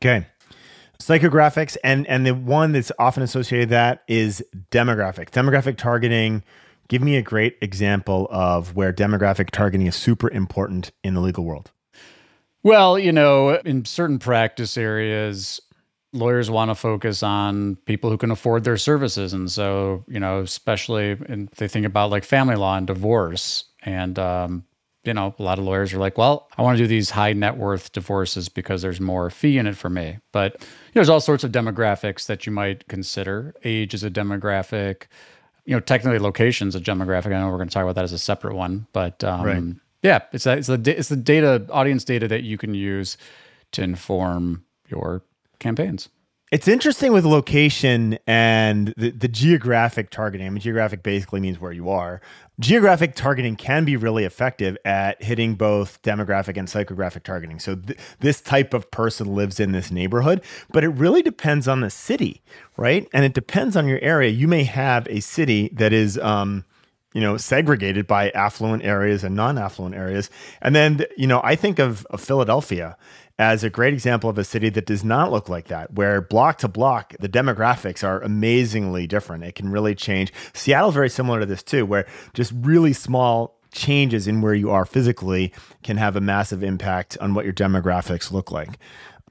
Okay. 0.00 0.26
Psychographics 1.00 1.76
and 1.84 2.06
and 2.06 2.26
the 2.26 2.34
one 2.34 2.72
that's 2.72 2.92
often 2.98 3.22
associated 3.22 3.68
with 3.68 3.70
that 3.70 4.02
is 4.08 4.44
demographic. 4.70 5.30
Demographic 5.30 5.76
targeting 5.76 6.42
Give 6.88 7.02
me 7.02 7.16
a 7.16 7.22
great 7.22 7.58
example 7.60 8.26
of 8.30 8.74
where 8.74 8.92
demographic 8.92 9.50
targeting 9.50 9.86
is 9.86 9.94
super 9.94 10.30
important 10.30 10.90
in 11.04 11.14
the 11.14 11.20
legal 11.20 11.44
world. 11.44 11.70
Well, 12.62 12.98
you 12.98 13.12
know, 13.12 13.56
in 13.56 13.84
certain 13.84 14.18
practice 14.18 14.78
areas, 14.78 15.60
lawyers 16.14 16.50
want 16.50 16.70
to 16.70 16.74
focus 16.74 17.22
on 17.22 17.76
people 17.84 18.08
who 18.08 18.16
can 18.16 18.30
afford 18.30 18.64
their 18.64 18.78
services. 18.78 19.34
And 19.34 19.50
so, 19.50 20.02
you 20.08 20.18
know, 20.18 20.40
especially 20.40 21.10
and 21.28 21.48
they 21.56 21.68
think 21.68 21.84
about 21.84 22.10
like 22.10 22.24
family 22.24 22.56
law 22.56 22.76
and 22.76 22.86
divorce. 22.86 23.64
And, 23.82 24.18
um, 24.18 24.64
you 25.04 25.14
know, 25.14 25.34
a 25.38 25.42
lot 25.42 25.58
of 25.58 25.64
lawyers 25.64 25.92
are 25.94 25.98
like, 25.98 26.18
well, 26.18 26.48
I 26.58 26.62
want 26.62 26.76
to 26.76 26.84
do 26.84 26.88
these 26.88 27.10
high 27.10 27.32
net 27.32 27.56
worth 27.56 27.92
divorces 27.92 28.48
because 28.48 28.82
there's 28.82 29.00
more 29.00 29.30
fee 29.30 29.58
in 29.58 29.66
it 29.66 29.76
for 29.76 29.88
me. 29.88 30.18
But 30.32 30.54
you 30.54 30.58
know, 30.60 30.66
there's 30.94 31.08
all 31.08 31.20
sorts 31.20 31.44
of 31.44 31.52
demographics 31.52 32.26
that 32.26 32.46
you 32.46 32.52
might 32.52 32.88
consider. 32.88 33.54
Age 33.64 33.94
is 33.94 34.04
a 34.04 34.10
demographic 34.10 35.04
you 35.68 35.74
know, 35.74 35.80
technically 35.80 36.18
location's 36.18 36.74
a 36.74 36.80
demographic. 36.80 37.26
I 37.26 37.40
know 37.40 37.50
we're 37.50 37.58
going 37.58 37.68
to 37.68 37.74
talk 37.74 37.82
about 37.82 37.94
that 37.96 38.04
as 38.04 38.14
a 38.14 38.18
separate 38.18 38.54
one, 38.54 38.86
but 38.94 39.22
um, 39.22 39.44
right. 39.44 39.62
yeah, 40.02 40.20
it's 40.32 40.46
a, 40.46 40.56
it's 40.56 40.66
the 40.66 40.98
it's 40.98 41.10
the 41.10 41.16
data 41.16 41.66
audience 41.70 42.04
data 42.04 42.26
that 42.26 42.42
you 42.42 42.56
can 42.56 42.72
use 42.72 43.18
to 43.72 43.82
inform 43.82 44.64
your 44.88 45.22
campaigns. 45.58 46.08
It's 46.50 46.68
interesting 46.68 47.12
with 47.12 47.26
location 47.26 48.18
and 48.26 48.94
the, 48.96 49.10
the 49.10 49.28
geographic 49.28 50.08
targeting. 50.08 50.46
I 50.46 50.50
mean, 50.50 50.62
geographic 50.62 51.02
basically 51.02 51.40
means 51.40 51.60
where 51.60 51.72
you 51.72 51.90
are. 51.90 52.22
Geographic 52.60 53.14
targeting 53.14 53.54
can 53.54 53.84
be 53.84 53.96
really 53.96 54.24
effective 54.24 54.76
at 54.84 55.22
hitting 55.22 55.54
both 55.54 56.02
demographic 56.02 56.56
and 56.56 56.66
psychographic 56.66 57.22
targeting. 57.22 57.60
So, 57.60 57.76
th- 57.76 57.98
this 58.18 58.40
type 58.40 58.74
of 58.74 58.90
person 58.90 59.34
lives 59.34 59.60
in 59.60 59.70
this 59.70 59.92
neighborhood, 59.92 60.42
but 60.72 60.82
it 60.82 60.88
really 60.88 61.22
depends 61.22 61.68
on 61.68 61.82
the 61.82 61.90
city, 61.90 62.42
right? 62.76 63.08
And 63.12 63.24
it 63.24 63.32
depends 63.32 63.76
on 63.76 63.86
your 63.86 64.00
area. 64.00 64.30
You 64.30 64.48
may 64.48 64.64
have 64.64 65.06
a 65.08 65.20
city 65.20 65.68
that 65.74 65.92
is, 65.92 66.18
um, 66.18 66.64
you 67.18 67.24
know, 67.24 67.36
segregated 67.36 68.06
by 68.06 68.30
affluent 68.30 68.84
areas 68.84 69.24
and 69.24 69.34
non-affluent 69.34 69.92
areas. 69.92 70.30
And 70.62 70.72
then, 70.72 71.04
you 71.16 71.26
know, 71.26 71.40
I 71.42 71.56
think 71.56 71.80
of, 71.80 72.06
of 72.10 72.20
Philadelphia 72.20 72.96
as 73.40 73.64
a 73.64 73.70
great 73.70 73.92
example 73.92 74.30
of 74.30 74.38
a 74.38 74.44
city 74.44 74.68
that 74.68 74.86
does 74.86 75.02
not 75.02 75.32
look 75.32 75.48
like 75.48 75.66
that, 75.66 75.92
where 75.94 76.20
block 76.20 76.58
to 76.58 76.68
block, 76.68 77.16
the 77.18 77.28
demographics 77.28 78.06
are 78.06 78.20
amazingly 78.20 79.08
different. 79.08 79.42
It 79.42 79.56
can 79.56 79.68
really 79.68 79.96
change. 79.96 80.32
Seattle's 80.54 80.94
very 80.94 81.10
similar 81.10 81.40
to 81.40 81.46
this 81.46 81.64
too, 81.64 81.84
where 81.84 82.06
just 82.34 82.52
really 82.54 82.92
small 82.92 83.58
changes 83.72 84.28
in 84.28 84.40
where 84.40 84.54
you 84.54 84.70
are 84.70 84.84
physically 84.84 85.52
can 85.82 85.96
have 85.96 86.14
a 86.14 86.20
massive 86.20 86.62
impact 86.62 87.18
on 87.20 87.34
what 87.34 87.44
your 87.44 87.52
demographics 87.52 88.30
look 88.30 88.52
like. 88.52 88.78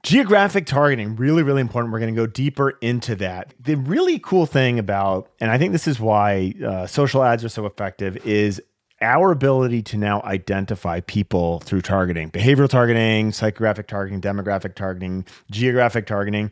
Geographic 0.02 0.66
targeting, 0.66 1.16
really, 1.16 1.42
really 1.42 1.60
important. 1.60 1.92
We're 1.92 1.98
going 1.98 2.14
to 2.14 2.20
go 2.20 2.26
deeper 2.26 2.70
into 2.80 3.16
that. 3.16 3.52
The 3.60 3.74
really 3.74 4.18
cool 4.18 4.46
thing 4.46 4.78
about, 4.78 5.30
and 5.40 5.50
I 5.50 5.58
think 5.58 5.72
this 5.72 5.88
is 5.88 5.98
why 5.98 6.54
uh, 6.64 6.86
social 6.86 7.22
ads 7.22 7.44
are 7.44 7.48
so 7.48 7.66
effective, 7.66 8.16
is 8.26 8.62
our 9.00 9.30
ability 9.30 9.82
to 9.82 9.96
now 9.96 10.22
identify 10.22 11.00
people 11.00 11.60
through 11.60 11.82
targeting, 11.82 12.30
behavioral 12.30 12.68
targeting, 12.68 13.30
psychographic 13.30 13.86
targeting, 13.86 14.20
demographic 14.20 14.74
targeting, 14.74 15.24
geographic 15.50 16.06
targeting. 16.06 16.50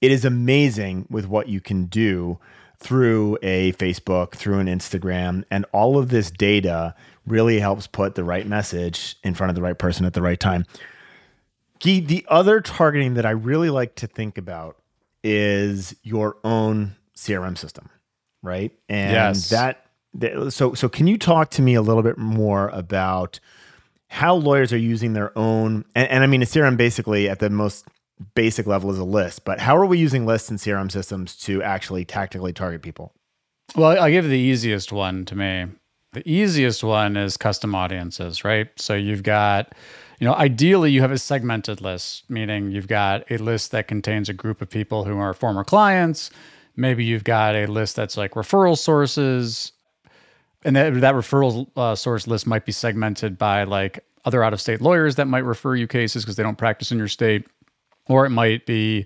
It 0.00 0.10
is 0.10 0.24
amazing 0.24 1.06
with 1.10 1.26
what 1.26 1.48
you 1.48 1.60
can 1.60 1.86
do 1.86 2.38
through 2.78 3.38
a 3.42 3.72
Facebook, 3.74 4.32
through 4.32 4.58
an 4.58 4.66
Instagram, 4.66 5.44
and 5.50 5.64
all 5.72 5.96
of 5.96 6.08
this 6.08 6.30
data 6.30 6.94
really 7.26 7.60
helps 7.60 7.86
put 7.86 8.16
the 8.16 8.24
right 8.24 8.46
message 8.46 9.16
in 9.22 9.34
front 9.34 9.50
of 9.50 9.54
the 9.54 9.62
right 9.62 9.78
person 9.78 10.04
at 10.04 10.14
the 10.14 10.22
right 10.22 10.40
time. 10.40 10.66
The 11.82 12.24
other 12.28 12.60
targeting 12.60 13.14
that 13.14 13.26
I 13.26 13.30
really 13.30 13.70
like 13.70 13.96
to 13.96 14.06
think 14.06 14.38
about 14.38 14.76
is 15.24 15.94
your 16.02 16.36
own 16.44 16.96
CRM 17.16 17.58
system, 17.58 17.88
right? 18.42 18.72
And 18.88 19.12
yes. 19.12 19.50
that 19.50 19.86
so 20.50 20.74
so 20.74 20.88
can 20.88 21.06
you 21.06 21.16
talk 21.16 21.50
to 21.50 21.62
me 21.62 21.74
a 21.74 21.82
little 21.82 22.02
bit 22.02 22.18
more 22.18 22.68
about 22.68 23.40
how 24.08 24.34
lawyers 24.34 24.72
are 24.72 24.78
using 24.78 25.14
their 25.14 25.36
own 25.38 25.86
and, 25.94 26.08
and 26.08 26.22
I 26.22 26.26
mean 26.26 26.42
a 26.42 26.44
CRM 26.44 26.76
basically 26.76 27.30
at 27.30 27.38
the 27.38 27.48
most 27.48 27.86
basic 28.34 28.66
level 28.66 28.90
is 28.90 28.98
a 28.98 29.04
list, 29.04 29.44
but 29.44 29.60
how 29.60 29.76
are 29.76 29.86
we 29.86 29.98
using 29.98 30.26
lists 30.26 30.50
and 30.50 30.58
CRM 30.58 30.90
systems 30.90 31.36
to 31.38 31.62
actually 31.62 32.04
tactically 32.04 32.52
target 32.52 32.82
people? 32.82 33.12
Well, 33.74 33.98
I'll 33.98 34.10
give 34.10 34.28
the 34.28 34.38
easiest 34.38 34.92
one 34.92 35.24
to 35.26 35.34
me. 35.34 35.66
The 36.12 36.28
easiest 36.28 36.84
one 36.84 37.16
is 37.16 37.36
custom 37.36 37.74
audiences, 37.74 38.44
right? 38.44 38.68
So 38.76 38.94
you've 38.94 39.22
got, 39.22 39.74
you 40.22 40.28
know, 40.28 40.34
ideally 40.34 40.92
you 40.92 41.00
have 41.00 41.10
a 41.10 41.18
segmented 41.18 41.80
list, 41.80 42.30
meaning 42.30 42.70
you've 42.70 42.86
got 42.86 43.28
a 43.28 43.38
list 43.38 43.72
that 43.72 43.88
contains 43.88 44.28
a 44.28 44.32
group 44.32 44.62
of 44.62 44.70
people 44.70 45.02
who 45.02 45.18
are 45.18 45.34
former 45.34 45.64
clients. 45.64 46.30
Maybe 46.76 47.04
you've 47.04 47.24
got 47.24 47.56
a 47.56 47.66
list 47.66 47.96
that's 47.96 48.16
like 48.16 48.34
referral 48.34 48.78
sources, 48.78 49.72
and 50.64 50.76
that, 50.76 51.00
that 51.00 51.16
referral 51.16 51.66
uh, 51.76 51.96
source 51.96 52.28
list 52.28 52.46
might 52.46 52.64
be 52.64 52.70
segmented 52.70 53.36
by 53.36 53.64
like 53.64 54.04
other 54.24 54.44
out 54.44 54.52
of 54.52 54.60
state 54.60 54.80
lawyers 54.80 55.16
that 55.16 55.26
might 55.26 55.44
refer 55.44 55.74
you 55.74 55.88
cases 55.88 56.22
because 56.22 56.36
they 56.36 56.44
don't 56.44 56.56
practice 56.56 56.92
in 56.92 56.98
your 56.98 57.08
state, 57.08 57.44
or 58.06 58.24
it 58.24 58.30
might 58.30 58.64
be 58.64 59.04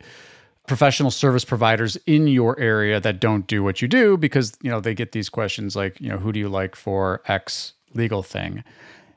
professional 0.66 1.11
service 1.11 1.46
providers 1.46 1.96
in 2.04 2.26
your 2.26 2.61
area 2.61 3.00
that 3.00 3.20
don't 3.20 3.46
do 3.46 3.62
what 3.62 3.80
you 3.80 3.88
do 3.88 4.18
because 4.18 4.52
you 4.61 4.68
know 4.68 4.80
they 4.80 4.92
get 4.92 5.12
these 5.12 5.30
questions 5.30 5.75
like 5.75 5.99
you 5.99 6.11
know 6.11 6.18
who 6.18 6.30
do 6.30 6.38
you 6.38 6.50
like 6.50 6.76
for 6.76 7.23
X 7.26 7.73
legal 7.94 8.23
thing. 8.23 8.62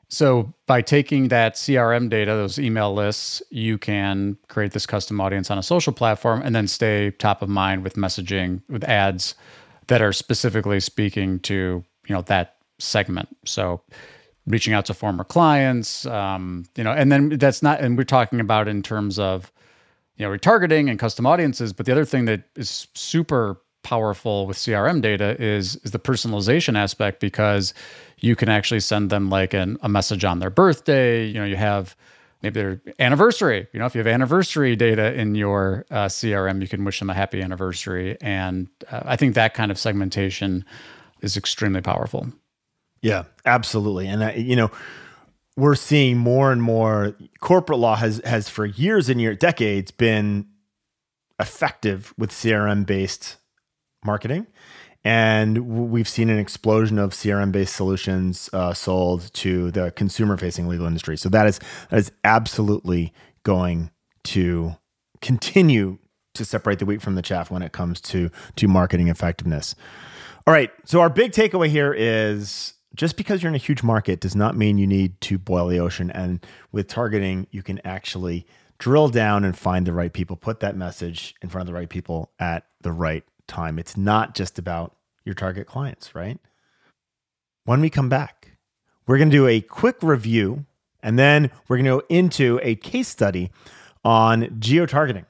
So 0.10 0.52
by 0.66 0.82
taking 0.82 1.28
that 1.28 1.54
CRM 1.54 2.10
data, 2.10 2.32
those 2.32 2.58
email 2.58 2.94
lists, 2.94 3.44
you 3.52 3.78
can 3.78 4.38
create 4.48 4.72
this 4.72 4.88
custom 4.88 5.22
audience 5.22 5.52
on 5.52 5.60
a 5.60 5.64
social 5.64 5.94
platform 5.94 6.42
and 6.44 6.56
then 6.56 6.68
stay 6.68 7.12
top 7.12 7.44
of 7.44 7.50
mind 7.50 7.84
with 7.84 7.94
messaging 7.94 8.62
with 8.70 8.84
ads 8.84 9.36
that 9.88 10.02
are 10.02 10.12
specifically 10.12 10.80
speaking 10.80 11.40
to 11.42 11.84
you 12.08 12.16
know 12.16 12.24
that 12.24 12.56
segment. 12.80 13.30
So 13.46 13.82
reaching 14.48 14.74
out 14.74 14.86
to 14.86 14.96
former 14.96 15.24
clients, 15.24 16.08
um, 16.08 16.66
you 16.76 16.84
know, 16.84 16.92
and 16.92 17.12
then 17.12 17.30
that's 17.30 17.62
not, 17.62 17.80
and 17.80 17.96
we're 17.96 18.04
talking 18.04 18.40
about 18.40 18.68
in 18.68 18.82
terms 18.82 19.20
of 19.20 19.52
you 20.18 20.26
know 20.26 20.36
retargeting 20.36 20.90
and 20.90 20.98
custom 20.98 21.28
audiences. 21.28 21.72
But 21.72 21.86
the 21.86 21.92
other 21.92 22.06
thing 22.06 22.26
that 22.26 22.44
is 22.56 22.88
super 22.96 23.62
powerful 23.90 24.46
with 24.46 24.56
CRM 24.56 25.02
data 25.02 25.36
is 25.42 25.76
is 25.78 25.92
the 25.92 26.00
personalization 26.00 26.78
aspect 26.78 27.20
because 27.20 27.74
you 28.20 28.36
can 28.36 28.48
actually 28.48 28.82
send 28.82 29.10
them 29.10 29.30
like 29.30 29.56
an, 29.56 29.78
a 29.82 29.90
message 29.90 30.24
on 30.24 30.38
their 30.38 30.52
birthday. 30.52 31.26
You 31.26 31.40
know, 31.40 31.46
you 31.46 31.56
have 31.56 31.96
maybe 32.44 32.62
their 32.62 32.82
anniversary. 33.00 33.68
You 33.74 33.80
know, 33.80 33.88
if 33.88 33.96
you 33.96 34.00
have 34.00 34.08
anniversary 34.08 34.76
data 34.76 35.16
in 35.16 35.34
your 35.34 35.88
uh, 35.90 36.06
CRM, 36.06 36.62
you 36.62 36.68
can 36.68 36.86
wish 36.86 37.00
them 37.00 37.10
a 37.10 37.16
happy 37.16 37.42
anniversary. 37.42 38.16
And 38.22 38.68
uh, 38.92 39.02
I 39.06 39.16
think 39.16 39.34
that 39.34 39.56
kind 39.56 39.72
of 39.72 39.80
segmentation 39.80 40.66
is 41.22 41.36
extremely 41.36 41.82
powerful. 41.82 42.28
Yeah, 43.02 43.24
absolutely. 43.46 44.08
And 44.08 44.22
uh, 44.22 44.34
you 44.36 44.56
know, 44.56 44.70
we're 45.58 45.74
seeing 45.74 46.20
more 46.20 46.52
and 46.52 46.62
more 46.62 47.16
corporate 47.40 47.80
law 47.80 47.96
has 47.96 48.22
has 48.24 48.50
for 48.50 48.68
years 48.68 49.10
and 49.10 49.20
years, 49.20 49.38
decades 49.38 49.90
been 49.90 50.46
effective 51.40 52.14
with 52.20 52.30
CRM 52.30 52.86
based 52.86 53.38
marketing. 54.04 54.48
And 55.04 55.92
we've 55.92 56.10
seen 56.10 56.30
an 56.30 56.40
explosion 56.40 57.00
of 57.00 57.12
CRM 57.12 57.52
based 57.52 57.76
solutions 57.76 58.50
uh, 58.52 58.74
sold 58.74 59.34
to 59.36 59.72
the 59.72 59.92
consumer 59.92 60.36
facing 60.36 60.68
legal 60.68 60.86
industry. 60.86 61.18
So 61.18 61.30
that 61.30 61.48
is 61.48 61.60
that 61.90 62.00
is 62.00 62.12
absolutely 62.24 63.14
going 63.44 63.92
to 64.26 64.76
continue 65.22 66.00
to 66.34 66.46
separate 66.46 66.80
the 66.80 66.86
wheat 66.86 67.02
from 67.02 67.16
the 67.16 67.22
chaff 67.22 67.50
when 67.50 67.62
it 67.62 67.72
comes 67.72 68.02
to 68.02 68.30
to 68.58 68.68
marketing 68.68 69.08
effectiveness. 69.08 69.74
All 70.46 70.54
right. 70.54 70.72
So 70.84 71.00
our 71.00 71.10
big 71.10 71.32
takeaway 71.32 71.70
here 71.70 71.94
is 71.94 72.74
just 72.96 73.16
because 73.16 73.42
you're 73.42 73.50
in 73.50 73.56
a 73.56 73.60
huge 73.60 73.84
market 73.84 74.20
does 74.20 74.36
not 74.36 74.58
mean 74.58 74.78
you 74.78 74.88
need 74.88 75.20
to 75.22 75.38
boil 75.38 75.68
the 75.68 75.80
ocean. 75.80 76.12
And 76.12 76.46
with 76.72 76.88
targeting, 76.88 77.48
you 77.52 77.64
can 77.64 77.80
actually 77.86 78.46
drill 78.80 79.10
down 79.10 79.46
and 79.46 79.58
find 79.58 79.86
the 79.86 79.94
right 79.94 80.12
people, 80.12 80.36
put 80.36 80.60
that 80.62 80.76
message 80.76 81.36
in 81.42 81.50
front 81.50 81.68
of 81.70 81.74
the 81.74 81.78
right 81.78 81.90
people 81.90 82.32
at 82.40 82.66
the 82.82 82.92
right 82.92 83.24
time. 83.50 83.78
It's 83.78 83.98
not 83.98 84.36
just 84.36 84.58
about 84.58 84.96
your 85.26 85.36
target 85.36 85.68
clients, 85.68 86.16
right? 86.16 86.40
When 87.66 87.82
we 87.82 87.90
come 87.90 88.08
back, 88.08 88.58
we're 89.06 89.18
going 89.18 89.30
to 89.30 89.36
do 89.36 89.48
a 89.48 89.60
quick 89.60 89.98
review 90.02 90.66
and 91.02 91.18
then 91.18 91.52
we're 91.68 91.78
going 91.78 91.86
to 91.86 92.02
go 92.02 92.04
into 92.10 92.60
a 92.64 92.76
case 92.76 93.08
study 93.08 93.52
on 94.04 94.58
geo 94.60 94.86
targeting. 94.86 95.26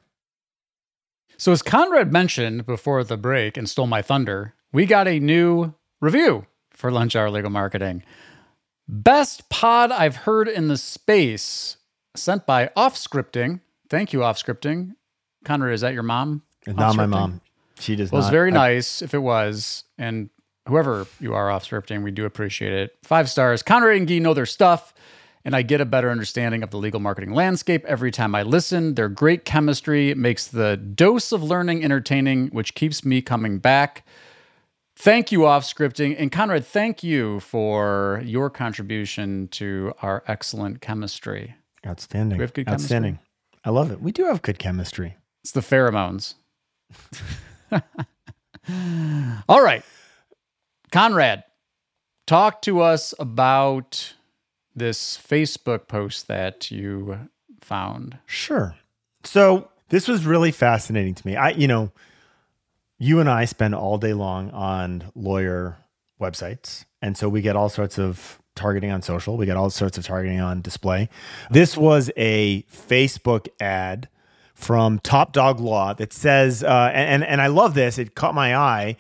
So, 1.37 1.51
as 1.51 1.61
Conrad 1.61 2.11
mentioned 2.11 2.65
before 2.65 3.03
the 3.03 3.17
break 3.17 3.55
and 3.55 3.69
stole 3.69 3.87
my 3.87 4.01
thunder, 4.01 4.55
we 4.73 4.85
got 4.85 5.07
a 5.07 5.19
new 5.19 5.73
review 6.01 6.45
for 6.71 6.91
Lunch 6.91 7.15
Hour 7.15 7.29
Legal 7.29 7.49
Marketing. 7.49 8.03
Best 8.87 9.49
pod 9.49 9.91
I've 9.91 10.17
heard 10.17 10.47
in 10.47 10.67
the 10.67 10.77
space, 10.77 11.77
sent 12.15 12.45
by 12.45 12.71
Off 12.75 12.95
Scripting. 12.95 13.61
Thank 13.89 14.11
you, 14.11 14.23
Off 14.23 14.41
Scripting. 14.41 14.95
Conrad, 15.45 15.73
is 15.73 15.81
that 15.81 15.93
your 15.93 16.03
mom? 16.03 16.43
It's 16.65 16.77
not 16.77 16.95
my 16.95 17.05
mom. 17.05 17.41
She 17.79 17.95
does 17.95 18.11
well, 18.11 18.21
not. 18.21 18.25
It 18.25 18.27
was 18.27 18.31
very 18.31 18.51
I, 18.51 18.53
nice 18.53 19.01
if 19.01 19.13
it 19.13 19.19
was. 19.19 19.83
And 19.97 20.29
whoever 20.67 21.07
you 21.19 21.33
are 21.33 21.49
off 21.49 21.67
scripting, 21.67 22.03
we 22.03 22.11
do 22.11 22.25
appreciate 22.25 22.73
it. 22.73 22.97
Five 23.03 23.29
stars. 23.29 23.63
Conrad 23.63 23.97
and 23.97 24.07
Gee 24.07 24.19
know 24.19 24.33
their 24.33 24.45
stuff, 24.45 24.93
and 25.43 25.55
I 25.55 25.61
get 25.61 25.81
a 25.81 25.85
better 25.85 26.09
understanding 26.09 26.63
of 26.63 26.69
the 26.69 26.77
legal 26.77 26.99
marketing 26.99 27.33
landscape 27.33 27.85
every 27.85 28.11
time 28.11 28.35
I 28.35 28.43
listen. 28.43 28.95
Their 28.95 29.09
great 29.09 29.45
chemistry 29.45 30.13
makes 30.13 30.47
the 30.47 30.77
dose 30.77 31.31
of 31.31 31.43
learning 31.43 31.83
entertaining, 31.83 32.47
which 32.49 32.75
keeps 32.75 33.03
me 33.03 33.21
coming 33.21 33.59
back. 33.59 34.05
Thank 34.95 35.31
you, 35.31 35.45
off 35.45 35.63
scripting. 35.63 36.15
And 36.19 36.29
Conrad, 36.29 36.65
thank 36.65 37.03
you 37.03 37.39
for 37.39 38.21
your 38.25 38.49
contribution 38.49 39.47
to 39.51 39.93
our 40.01 40.23
excellent 40.27 40.81
chemistry. 40.81 41.55
Outstanding. 41.87 42.37
We 42.37 42.43
have 42.43 42.53
good 42.53 42.65
chemistry. 42.65 42.83
Outstanding. 42.83 43.19
I 43.63 43.69
love 43.69 43.91
it. 43.91 44.01
We 44.01 44.11
do 44.11 44.25
have 44.25 44.41
good 44.41 44.59
chemistry. 44.59 45.15
It's 45.41 45.53
the 45.53 45.61
pheromones. 45.61 46.35
All 49.49 49.63
right. 49.63 49.83
Conrad, 50.91 51.43
talk 52.25 52.61
to 52.63 52.81
us 52.81 53.13
about 53.19 54.13
this 54.75 55.17
Facebook 55.17 55.87
post 55.87 56.27
that 56.27 56.71
you 56.71 57.29
found. 57.61 58.17
Sure. 58.25 58.75
So, 59.23 59.69
this 59.89 60.07
was 60.07 60.25
really 60.25 60.51
fascinating 60.51 61.15
to 61.15 61.27
me. 61.27 61.35
I, 61.35 61.49
you 61.49 61.67
know, 61.67 61.91
you 62.99 63.19
and 63.19 63.29
I 63.29 63.45
spend 63.45 63.73
all 63.73 63.97
day 63.97 64.13
long 64.13 64.51
on 64.51 65.11
lawyer 65.15 65.77
websites. 66.21 66.85
And 67.01 67.17
so 67.17 67.29
we 67.29 67.41
get 67.41 67.55
all 67.55 67.69
sorts 67.69 67.97
of 67.97 68.39
targeting 68.55 68.91
on 68.91 69.01
social, 69.01 69.37
we 69.37 69.45
get 69.45 69.55
all 69.55 69.69
sorts 69.69 69.97
of 69.97 70.05
targeting 70.05 70.41
on 70.41 70.61
display. 70.61 71.09
This 71.49 71.77
was 71.77 72.11
a 72.17 72.63
Facebook 72.63 73.47
ad 73.59 74.09
from 74.59 74.99
Top 74.99 75.31
Dog 75.31 75.59
Law 75.61 75.93
that 75.93 76.11
says, 76.11 76.63
uh, 76.63 76.91
and, 76.93 77.23
and 77.23 77.41
I 77.41 77.47
love 77.47 77.73
this, 77.73 77.97
it 77.97 78.13
caught 78.13 78.35
my 78.35 78.55
eye. 78.55 78.97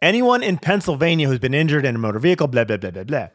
Anyone 0.00 0.42
in 0.42 0.56
Pennsylvania 0.56 1.28
who's 1.28 1.38
been 1.38 1.54
injured 1.54 1.84
in 1.84 1.94
a 1.94 1.98
motor 1.98 2.18
vehicle, 2.18 2.48
blah, 2.48 2.64
blah, 2.64 2.78
blah, 2.78 2.90
blah, 2.90 3.04
blah. 3.04 3.28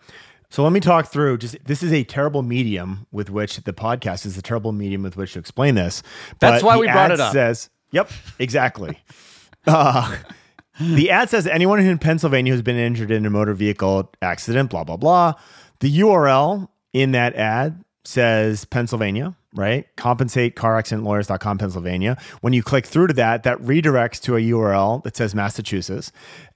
So 0.49 0.63
let 0.63 0.73
me 0.73 0.79
talk 0.79 1.07
through 1.07 1.37
just 1.37 1.55
this 1.65 1.83
is 1.83 1.93
a 1.93 2.03
terrible 2.03 2.41
medium 2.41 3.05
with 3.11 3.29
which 3.29 3.57
the 3.57 3.73
podcast 3.73 4.25
is 4.25 4.37
a 4.37 4.41
terrible 4.41 4.71
medium 4.71 5.03
with 5.03 5.15
which 5.17 5.33
to 5.33 5.39
explain 5.39 5.75
this. 5.75 6.01
That's 6.39 6.63
why 6.63 6.77
we 6.77 6.87
brought 6.87 7.11
it 7.11 7.19
up. 7.19 7.31
Says, 7.31 7.69
yep, 7.91 8.09
exactly. 8.39 8.99
uh, 9.67 10.17
the 10.79 11.11
ad 11.11 11.29
says 11.29 11.47
anyone 11.47 11.79
in 11.79 11.97
Pennsylvania 11.99 12.53
who's 12.53 12.61
been 12.61 12.77
injured 12.77 13.11
in 13.11 13.25
a 13.25 13.29
motor 13.29 13.53
vehicle 13.53 14.11
accident, 14.21 14.71
blah, 14.71 14.83
blah, 14.83 14.97
blah. 14.97 15.33
The 15.79 15.99
URL 15.99 16.69
in 16.91 17.11
that 17.11 17.35
ad 17.35 17.83
says 18.03 18.65
Pennsylvania 18.65 19.35
right? 19.53 19.87
CompensateCarAccidentLawyers.com, 19.95 21.57
Pennsylvania. 21.57 22.17
When 22.41 22.53
you 22.53 22.63
click 22.63 22.85
through 22.85 23.07
to 23.07 23.13
that, 23.15 23.43
that 23.43 23.57
redirects 23.59 24.21
to 24.23 24.35
a 24.35 24.39
URL 24.39 25.03
that 25.03 25.15
says 25.15 25.33
Massachusetts. 25.33 26.11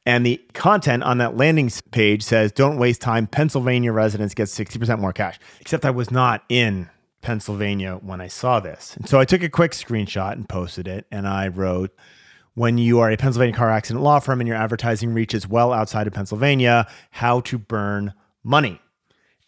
And 0.06 0.25
the 0.25 0.41
content 0.54 1.04
on 1.04 1.17
that 1.19 1.38
landing 1.38 1.71
page 1.91 2.23
says, 2.23 2.51
don't 2.51 2.77
waste 2.77 3.01
time. 3.01 3.27
Pennsylvania 3.27 3.91
residents 3.91 4.34
get 4.34 4.47
60% 4.47 4.99
more 4.99 5.13
cash. 5.13 5.39
Except 5.60 5.86
I 5.86 5.91
was 5.91 6.12
not 6.12 6.43
in 6.49 6.89
Pennsylvania 7.21 7.99
when 8.01 8.19
I 8.19 8.27
saw 8.27 8.60
this. 8.60 8.95
And 8.95 9.08
so 9.08 9.19
I 9.19 9.25
took 9.25 9.43
a 9.43 9.49
quick 9.49 9.71
screenshot 9.71 10.34
and 10.34 10.49
posted 10.49 10.88
it. 10.88 11.06
And 11.12 11.27
I 11.27 11.47
wrote, 11.47 11.95
when 12.54 12.77
you 12.77 12.99
are 12.99 13.10
a 13.10 13.17
Pennsylvania 13.17 13.56
car 13.56 13.69
accident 13.69 14.04
law 14.04 14.19
firm 14.19 14.41
and 14.41 14.47
your 14.47 14.58
advertising 14.58 15.13
reaches 15.13 15.47
well 15.47 15.71
outside 15.71 16.08
of 16.08 16.13
Pennsylvania, 16.13 16.88
how 17.12 17.39
to 17.41 17.58
burn 17.58 18.13
money. 18.43 18.82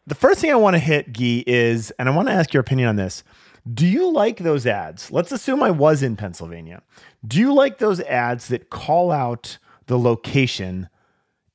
The 0.05 0.15
first 0.15 0.41
thing 0.41 0.51
I 0.51 0.55
want 0.55 0.73
to 0.75 0.79
hit, 0.79 1.13
Gee, 1.13 1.43
is, 1.47 1.91
and 1.91 2.09
I 2.09 2.15
want 2.15 2.27
to 2.27 2.33
ask 2.33 2.53
your 2.53 2.61
opinion 2.61 2.89
on 2.89 2.95
this. 2.97 3.23
Do 3.71 3.87
you 3.87 4.11
like 4.11 4.39
those 4.39 4.67
ads? 4.67 5.09
Let's 5.11 5.31
assume 5.31 5.63
I 5.63 5.71
was 5.71 6.03
in 6.03 6.17
Pennsylvania. 6.17 6.81
Do 7.25 7.39
you 7.39 7.53
like 7.53 7.77
those 7.77 8.01
ads 8.01 8.49
that 8.49 8.69
call 8.69 9.11
out 9.11 9.57
the 9.85 9.97
location 9.97 10.89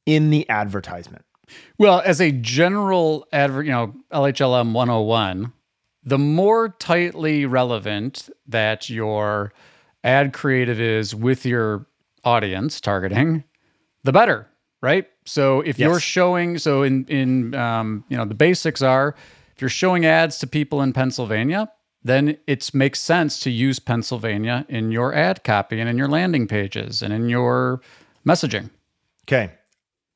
in 0.07 0.31
the 0.31 0.49
advertisement? 0.49 1.27
Well, 1.79 2.01
as 2.05 2.21
a 2.21 2.33
general 2.33 3.27
advert, 3.33 3.67
you 3.67 3.73
know, 3.73 3.95
LHLM 4.13 4.73
101, 4.73 5.53
the 6.03 6.19
more 6.19 6.71
tightly 6.71 7.45
relevant 7.45 8.31
that 8.47 8.89
your 8.89 9.53
ad 10.03 10.33
creative 10.33 10.81
is 10.81 11.15
with 11.15 11.45
your 11.45 11.87
audience 12.25 12.81
targeting, 12.81 13.45
the 14.05 14.13
better, 14.13 14.49
right? 14.81 15.07
So 15.25 15.61
if 15.61 15.79
yes. 15.79 15.87
you're 15.87 16.01
showing, 16.01 16.59
so 16.59 16.83
in 16.83 17.05
in 17.07 17.55
um, 17.55 18.05
you 18.09 18.17
know 18.17 18.25
the 18.25 18.35
basics 18.35 18.83
are, 18.83 19.14
if 19.55 19.61
you're 19.61 19.69
showing 19.69 20.07
ads 20.07 20.38
to 20.38 20.47
people 20.47 20.83
in 20.83 20.93
Pennsylvania, 20.93 21.71
then 22.03 22.38
it 22.47 22.73
makes 22.75 23.01
sense 23.01 23.41
to 23.41 23.51
use 23.51 23.79
Pennsylvania 23.79 24.64
in 24.69 24.93
your 24.93 25.14
ad 25.14 25.45
copy 25.45 25.81
and 25.81 25.88
in 25.88 25.99
your 25.99 26.09
landing 26.09 26.47
pages 26.47 27.03
and 27.03 27.12
in 27.12 27.29
your 27.29 27.81
messaging. 28.27 28.71
Okay. 29.25 29.53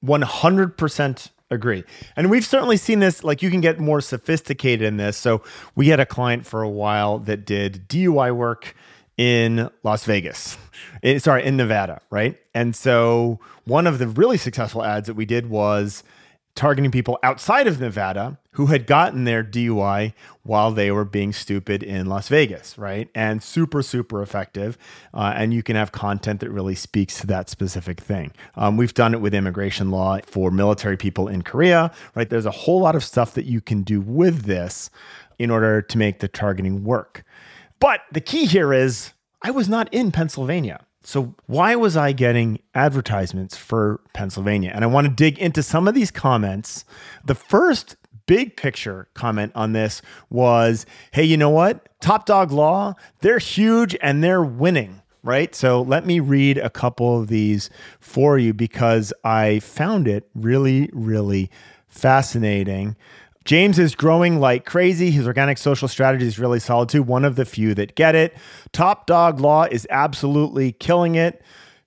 100% 0.04 1.30
agree. 1.50 1.84
And 2.16 2.30
we've 2.30 2.44
certainly 2.44 2.76
seen 2.76 2.98
this, 3.00 3.22
like 3.22 3.42
you 3.42 3.50
can 3.50 3.60
get 3.60 3.78
more 3.78 4.00
sophisticated 4.00 4.86
in 4.86 4.96
this. 4.96 5.16
So 5.16 5.42
we 5.74 5.88
had 5.88 6.00
a 6.00 6.06
client 6.06 6.46
for 6.46 6.62
a 6.62 6.68
while 6.68 7.18
that 7.20 7.44
did 7.44 7.88
DUI 7.88 8.34
work 8.34 8.74
in 9.22 9.70
Las 9.84 10.04
Vegas, 10.04 10.58
in, 11.02 11.20
sorry, 11.20 11.44
in 11.44 11.56
Nevada, 11.56 12.00
right? 12.10 12.36
And 12.54 12.74
so 12.74 13.38
one 13.64 13.86
of 13.86 14.00
the 14.00 14.08
really 14.08 14.36
successful 14.36 14.82
ads 14.82 15.06
that 15.06 15.14
we 15.14 15.24
did 15.24 15.48
was 15.48 16.02
targeting 16.56 16.90
people 16.90 17.20
outside 17.22 17.68
of 17.68 17.80
Nevada 17.80 18.36
who 18.54 18.66
had 18.66 18.84
gotten 18.84 19.22
their 19.22 19.44
DUI 19.44 20.12
while 20.42 20.72
they 20.72 20.90
were 20.90 21.04
being 21.04 21.32
stupid 21.32 21.84
in 21.84 22.06
Las 22.06 22.28
Vegas, 22.28 22.76
right? 22.76 23.08
And 23.14 23.42
super, 23.42 23.80
super 23.80 24.20
effective. 24.22 24.76
Uh, 25.14 25.32
and 25.36 25.54
you 25.54 25.62
can 25.62 25.76
have 25.76 25.92
content 25.92 26.40
that 26.40 26.50
really 26.50 26.74
speaks 26.74 27.20
to 27.20 27.26
that 27.28 27.48
specific 27.48 28.00
thing. 28.00 28.32
Um, 28.56 28.76
we've 28.76 28.92
done 28.92 29.14
it 29.14 29.20
with 29.20 29.34
immigration 29.34 29.92
law 29.92 30.18
for 30.26 30.50
military 30.50 30.96
people 30.96 31.28
in 31.28 31.42
Korea, 31.42 31.92
right? 32.16 32.28
There's 32.28 32.44
a 32.44 32.50
whole 32.50 32.80
lot 32.80 32.96
of 32.96 33.04
stuff 33.04 33.34
that 33.34 33.46
you 33.46 33.60
can 33.60 33.82
do 33.82 34.00
with 34.00 34.42
this 34.42 34.90
in 35.38 35.50
order 35.50 35.80
to 35.80 35.96
make 35.96 36.18
the 36.18 36.28
targeting 36.28 36.82
work. 36.84 37.24
But 37.82 38.02
the 38.12 38.20
key 38.20 38.46
here 38.46 38.72
is 38.72 39.12
I 39.42 39.50
was 39.50 39.68
not 39.68 39.92
in 39.92 40.12
Pennsylvania. 40.12 40.86
So, 41.02 41.34
why 41.46 41.74
was 41.74 41.96
I 41.96 42.12
getting 42.12 42.60
advertisements 42.76 43.56
for 43.56 44.00
Pennsylvania? 44.14 44.70
And 44.72 44.84
I 44.84 44.86
want 44.86 45.08
to 45.08 45.12
dig 45.12 45.36
into 45.40 45.64
some 45.64 45.88
of 45.88 45.94
these 45.94 46.12
comments. 46.12 46.84
The 47.24 47.34
first 47.34 47.96
big 48.26 48.56
picture 48.56 49.08
comment 49.14 49.50
on 49.56 49.72
this 49.72 50.00
was 50.30 50.86
hey, 51.10 51.24
you 51.24 51.36
know 51.36 51.50
what? 51.50 51.88
Top 52.00 52.24
Dog 52.24 52.52
Law, 52.52 52.94
they're 53.20 53.40
huge 53.40 53.96
and 54.00 54.22
they're 54.22 54.44
winning. 54.44 55.02
right? 55.24 55.52
So 55.52 55.82
let 55.82 56.06
me 56.06 56.20
read 56.20 56.58
a 56.58 56.70
couple 56.70 57.20
of 57.20 57.26
these 57.26 57.68
for 57.98 58.38
you 58.38 58.54
because 58.54 59.12
I 59.24 59.58
found 59.58 60.06
it 60.06 60.28
really, 60.34 60.88
really 60.92 61.50
fascinating. 61.88 62.96
James 63.44 63.78
is 63.78 63.94
growing 63.94 64.40
like 64.40 64.64
crazy. 64.64 65.10
His 65.10 65.26
organic 65.26 65.58
social 65.58 65.88
strategy 65.88 66.26
is 66.26 66.38
really 66.38 66.60
solid 66.60 66.88
too. 66.88 67.02
One 67.02 67.24
of 67.24 67.36
the 67.36 67.44
few 67.44 67.74
that 67.74 67.94
get 67.94 68.14
it. 68.14 68.36
Top 68.72 69.06
Dog 69.06 69.40
Law 69.40 69.64
is 69.64 69.86
absolutely 69.90 70.72
killing 70.72 71.14
it. 71.14 71.42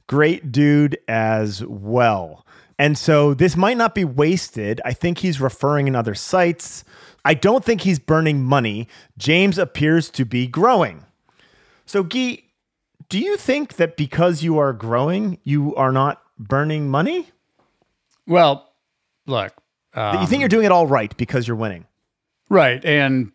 Great 0.08 0.52
dude 0.52 0.98
as 1.08 1.66
well. 1.66 2.46
And 2.78 2.98
so 2.98 3.34
this 3.34 3.56
might 3.56 3.78
not 3.78 3.96
be 3.96 4.04
wasted. 4.04 4.82
I 4.84 4.94
think 4.94 5.20
he's 5.20 5.40
referring 5.40 5.88
in 5.88 5.96
other 5.96 6.16
sites. 6.16 6.84
I 7.24 7.34
don't 7.34 7.64
think 7.64 7.82
he's 7.82 8.00
burning 8.00 8.44
money. 8.44 8.88
James 9.18 9.58
appears 9.58 10.10
to 10.12 10.26
be 10.26 10.46
growing. 10.46 11.06
So, 11.86 12.04
Gyi, 12.04 12.44
do 13.10 13.20
you 13.20 13.38
think 13.38 13.76
that 13.78 13.96
because 13.96 14.44
you 14.44 14.58
are 14.58 14.74
growing, 14.74 15.40
you 15.44 15.76
are 15.76 15.92
not 15.92 16.22
burning 16.38 16.90
money? 16.90 17.30
Well, 18.28 18.72
look, 19.26 19.54
um, 19.96 20.22
you 20.22 20.28
think 20.28 20.42
you're 20.42 20.50
doing 20.50 20.66
it 20.66 20.72
all 20.72 20.88
right 20.88 21.16
because 21.18 21.48
you're 21.48 21.58
winning. 21.58 21.86
Right. 22.50 22.84
And 22.86 23.32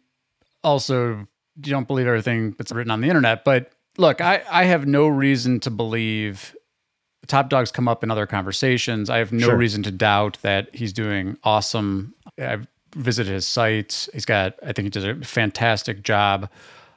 also, 0.62 1.26
you 1.56 1.70
don't 1.70 1.88
believe 1.88 2.06
everything 2.06 2.54
that's 2.56 2.72
written 2.72 2.90
on 2.90 3.00
the 3.00 3.08
internet. 3.08 3.44
But 3.44 3.72
look, 3.98 4.20
I, 4.20 4.42
I 4.50 4.64
have 4.64 4.86
no 4.86 5.08
reason 5.08 5.60
to 5.60 5.70
believe 5.70 6.54
top 7.26 7.48
dogs 7.48 7.70
come 7.70 7.88
up 7.88 8.02
in 8.02 8.10
other 8.10 8.26
conversations. 8.26 9.10
I 9.10 9.18
have 9.18 9.32
no 9.32 9.46
sure. 9.46 9.56
reason 9.56 9.82
to 9.84 9.90
doubt 9.90 10.38
that 10.42 10.74
he's 10.74 10.92
doing 10.92 11.36
awesome. 11.44 12.14
I've 12.38 12.66
visited 12.96 13.32
his 13.32 13.46
site. 13.46 14.08
He's 14.12 14.24
got, 14.24 14.54
I 14.62 14.72
think 14.72 14.86
he 14.86 14.90
does 14.90 15.04
a 15.04 15.14
fantastic 15.24 16.02
job 16.02 16.48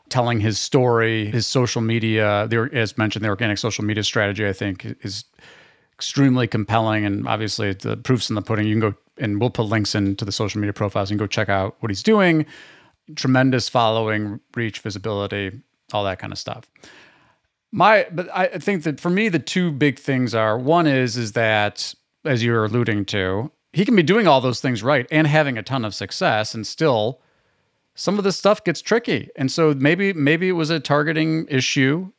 telling 0.10 0.39
his 0.39 0.60
story, 0.60 1.28
his 1.28 1.47
social 1.47 1.82
media. 1.82 2.47
The, 2.49 2.69
as 2.73 2.97
mentioned, 2.97 3.23
the 3.26 3.30
organic 3.30 3.58
social 3.58 3.84
media 3.84 4.04
strategy, 4.04 4.47
I 4.47 4.54
think, 4.54 4.86
is 5.02 5.26
extremely 5.93 6.47
compelling. 6.47 7.06
And 7.06 7.28
obviously, 7.28 7.73
the 7.73 7.97
proof's 7.97 8.30
in 8.30 8.36
the 8.36 8.41
pudding. 8.41 8.67
You 8.67 8.73
can 8.73 8.91
go 8.91 8.97
and 9.17 9.39
we'll 9.39 9.49
put 9.49 9.63
links 9.63 9.95
into 9.95 10.26
the 10.26 10.32
social 10.32 10.60
media 10.60 10.73
profiles 10.73 11.10
and 11.12 11.19
go 11.19 11.28
check 11.28 11.49
out 11.49 11.76
what 11.80 11.89
he's 11.89 12.04
doing. 12.04 12.45
Tremendous 13.15 13.69
following, 13.69 14.39
reach, 14.56 14.80
visibility, 14.80 15.62
all 15.91 16.04
that 16.06 16.19
kind 16.19 16.34
of 16.34 16.39
stuff. 16.39 16.65
My, 17.71 18.08
but 18.12 18.30
I 18.34 18.47
think 18.60 18.84
that 18.84 18.99
for 18.99 19.10
me, 19.10 19.30
the 19.30 19.39
two 19.39 19.71
big 19.71 19.99
things 19.99 20.36
are 20.36 20.58
one 20.58 20.88
is 20.88 21.17
is 21.17 21.32
that 21.34 21.93
as 22.23 22.43
you're 22.43 22.65
alluding 22.65 23.06
to, 23.06 23.52
he 23.73 23.84
can 23.84 23.95
be 23.95 24.04
doing 24.04 24.28
all 24.28 24.41
those 24.41 24.62
things 24.62 24.84
right 24.84 25.08
and 25.12 25.26
having 25.26 25.58
a 25.58 25.63
ton 25.63 25.84
of 25.84 25.95
success, 25.95 26.54
and 26.54 26.65
still 26.67 27.19
some 27.95 28.17
of 28.17 28.23
this 28.23 28.38
stuff 28.38 28.63
gets 28.63 28.82
tricky. 28.82 29.30
And 29.36 29.52
so 29.52 29.73
maybe 29.73 30.13
maybe 30.13 30.47
it 30.49 30.54
was 30.54 30.69
a 30.69 30.80
targeting 30.80 31.47
issue 31.49 32.12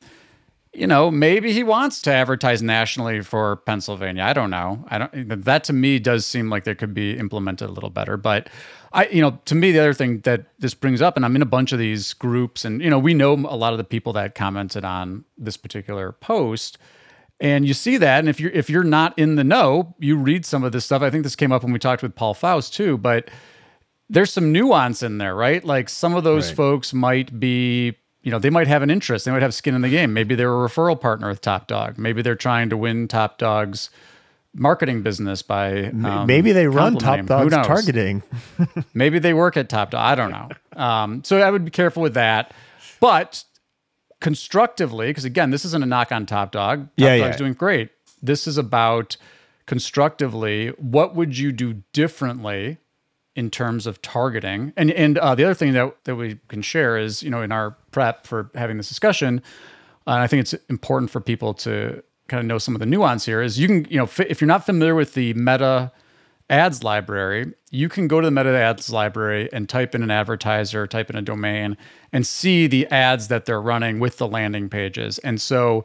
you 0.74 0.86
know, 0.86 1.10
maybe 1.10 1.52
he 1.52 1.62
wants 1.62 2.02
to 2.02 2.12
advertise 2.12 2.62
nationally 2.62 3.20
for 3.20 3.56
Pennsylvania. 3.56 4.22
I 4.22 4.32
don't 4.32 4.50
know. 4.50 4.84
I 4.88 4.98
don't. 4.98 5.44
That 5.44 5.64
to 5.64 5.72
me 5.72 5.98
does 5.98 6.26
seem 6.26 6.50
like 6.50 6.64
there 6.64 6.74
could 6.74 6.94
be 6.94 7.16
implemented 7.16 7.68
a 7.68 7.72
little 7.72 7.90
better. 7.90 8.16
But 8.16 8.48
I, 8.92 9.06
you 9.06 9.20
know, 9.20 9.38
to 9.44 9.54
me 9.54 9.72
the 9.72 9.80
other 9.80 9.94
thing 9.94 10.20
that 10.20 10.46
this 10.58 10.74
brings 10.74 11.00
up, 11.00 11.16
and 11.16 11.24
I'm 11.24 11.36
in 11.36 11.42
a 11.42 11.46
bunch 11.46 11.72
of 11.72 11.78
these 11.78 12.12
groups, 12.14 12.64
and 12.64 12.82
you 12.82 12.90
know, 12.90 12.98
we 12.98 13.14
know 13.14 13.34
a 13.34 13.56
lot 13.56 13.72
of 13.72 13.78
the 13.78 13.84
people 13.84 14.12
that 14.14 14.34
commented 14.34 14.84
on 14.84 15.24
this 15.38 15.56
particular 15.56 16.12
post, 16.12 16.78
and 17.40 17.66
you 17.66 17.74
see 17.74 17.96
that. 17.96 18.20
And 18.20 18.28
if 18.28 18.40
you're 18.40 18.52
if 18.52 18.68
you're 18.68 18.84
not 18.84 19.18
in 19.18 19.36
the 19.36 19.44
know, 19.44 19.94
you 19.98 20.16
read 20.16 20.44
some 20.44 20.64
of 20.64 20.72
this 20.72 20.84
stuff. 20.84 21.02
I 21.02 21.10
think 21.10 21.24
this 21.24 21.36
came 21.36 21.52
up 21.52 21.62
when 21.62 21.72
we 21.72 21.78
talked 21.78 22.02
with 22.02 22.14
Paul 22.14 22.34
Faust 22.34 22.74
too, 22.74 22.98
but 22.98 23.30
there's 24.10 24.32
some 24.32 24.52
nuance 24.52 25.02
in 25.02 25.18
there, 25.18 25.34
right? 25.34 25.64
Like 25.64 25.88
some 25.88 26.14
of 26.14 26.24
those 26.24 26.48
right. 26.48 26.56
folks 26.56 26.92
might 26.92 27.38
be 27.40 27.96
you 28.24 28.30
know, 28.30 28.38
they 28.38 28.50
might 28.50 28.66
have 28.66 28.82
an 28.82 28.90
interest. 28.90 29.26
They 29.26 29.30
might 29.30 29.42
have 29.42 29.54
skin 29.54 29.74
in 29.74 29.82
the 29.82 29.90
game. 29.90 30.14
Maybe 30.14 30.34
they're 30.34 30.50
a 30.50 30.68
referral 30.68 30.98
partner 30.98 31.28
with 31.28 31.42
Top 31.42 31.66
Dog. 31.66 31.98
Maybe 31.98 32.22
they're 32.22 32.34
trying 32.34 32.70
to 32.70 32.76
win 32.76 33.06
Top 33.06 33.36
Dog's 33.36 33.90
marketing 34.54 35.02
business 35.02 35.42
by 35.42 35.88
um, 35.88 36.26
maybe 36.26 36.52
they 36.52 36.66
run 36.66 36.96
Top 36.96 37.26
Dog's 37.26 37.52
targeting. 37.52 38.22
maybe 38.94 39.18
they 39.18 39.34
work 39.34 39.58
at 39.58 39.68
Top 39.68 39.90
Dog. 39.90 40.00
I 40.00 40.14
don't 40.14 40.30
know. 40.30 40.48
Um, 40.82 41.22
so 41.22 41.38
I 41.38 41.50
would 41.50 41.66
be 41.66 41.70
careful 41.70 42.02
with 42.02 42.14
that. 42.14 42.54
But 42.98 43.44
constructively, 44.20 45.08
because 45.08 45.26
again, 45.26 45.50
this 45.50 45.66
isn't 45.66 45.82
a 45.82 45.86
knock 45.86 46.10
on 46.10 46.24
Top 46.24 46.50
Dog. 46.50 46.80
Top 46.80 46.90
yeah, 46.96 47.18
Dog's 47.18 47.34
yeah. 47.34 47.36
doing 47.36 47.52
great. 47.52 47.90
This 48.22 48.46
is 48.46 48.56
about 48.56 49.18
constructively. 49.66 50.68
What 50.78 51.14
would 51.14 51.36
you 51.36 51.52
do 51.52 51.82
differently? 51.92 52.78
In 53.36 53.50
terms 53.50 53.86
of 53.86 54.00
targeting. 54.02 54.72
And 54.76 54.90
and 54.92 55.18
uh, 55.18 55.34
the 55.34 55.44
other 55.44 55.54
thing 55.54 55.72
that 55.72 56.04
that 56.04 56.16
we 56.16 56.38
can 56.48 56.62
share 56.62 56.96
is 56.96 57.22
you 57.22 57.30
know 57.30 57.42
in 57.42 57.52
our 57.52 57.76
prep 57.90 58.26
for 58.26 58.50
having 58.54 58.76
this 58.76 58.88
discussion, 58.88 59.42
uh, 60.06 60.12
I 60.12 60.26
think 60.26 60.40
it's 60.40 60.54
important 60.68 61.10
for 61.10 61.20
people 61.20 61.54
to 61.54 62.02
kind 62.28 62.40
of 62.40 62.46
know 62.46 62.58
some 62.58 62.74
of 62.74 62.80
the 62.80 62.86
nuance 62.86 63.24
here. 63.24 63.42
Is 63.42 63.58
you 63.58 63.66
can 63.66 63.86
you 63.90 63.98
know 63.98 64.08
if 64.18 64.40
you're 64.40 64.48
not 64.48 64.64
familiar 64.64 64.94
with 64.94 65.14
the 65.14 65.34
Meta 65.34 65.92
ads 66.50 66.84
library, 66.84 67.52
you 67.70 67.88
can 67.88 68.06
go 68.06 68.20
to 68.20 68.26
the 68.26 68.30
Meta 68.30 68.56
ads 68.56 68.90
library 68.90 69.48
and 69.52 69.68
type 69.68 69.94
in 69.94 70.02
an 70.02 70.10
advertiser, 70.10 70.86
type 70.86 71.10
in 71.10 71.16
a 71.16 71.22
domain, 71.22 71.76
and 72.12 72.26
see 72.26 72.66
the 72.66 72.86
ads 72.88 73.28
that 73.28 73.46
they're 73.46 73.60
running 73.60 73.98
with 73.98 74.18
the 74.18 74.28
landing 74.28 74.68
pages. 74.68 75.18
And 75.20 75.40
so 75.40 75.84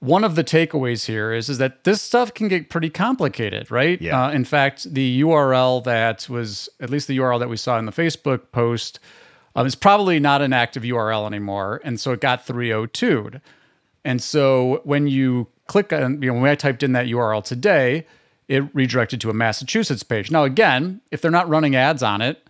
one 0.00 0.24
of 0.24 0.34
the 0.34 0.42
takeaways 0.42 1.06
here 1.06 1.32
is, 1.32 1.48
is 1.50 1.58
that 1.58 1.84
this 1.84 2.00
stuff 2.00 2.32
can 2.32 2.48
get 2.48 2.70
pretty 2.70 2.88
complicated, 2.88 3.70
right? 3.70 4.00
Yeah. 4.00 4.26
Uh, 4.26 4.30
in 4.30 4.44
fact, 4.44 4.92
the 4.92 5.20
URL 5.20 5.84
that 5.84 6.28
was, 6.28 6.70
at 6.80 6.88
least 6.88 7.06
the 7.06 7.18
URL 7.18 7.38
that 7.38 7.50
we 7.50 7.58
saw 7.58 7.78
in 7.78 7.84
the 7.84 7.92
Facebook 7.92 8.50
post, 8.50 8.98
um, 9.54 9.66
is 9.66 9.74
probably 9.74 10.18
not 10.18 10.40
an 10.40 10.54
active 10.54 10.84
URL 10.84 11.26
anymore. 11.26 11.82
And 11.84 12.00
so 12.00 12.12
it 12.12 12.20
got 12.20 12.46
302'd. 12.46 13.42
And 14.02 14.22
so 14.22 14.80
when 14.84 15.06
you 15.06 15.48
click 15.66 15.92
on, 15.92 16.22
you 16.22 16.32
know, 16.32 16.40
when 16.40 16.50
I 16.50 16.54
typed 16.54 16.82
in 16.82 16.92
that 16.92 17.06
URL 17.06 17.44
today, 17.44 18.06
it 18.48 18.64
redirected 18.74 19.20
to 19.20 19.30
a 19.30 19.34
Massachusetts 19.34 20.02
page. 20.02 20.30
Now, 20.30 20.44
again, 20.44 21.02
if 21.10 21.20
they're 21.20 21.30
not 21.30 21.48
running 21.48 21.76
ads 21.76 22.02
on 22.02 22.22
it, 22.22 22.48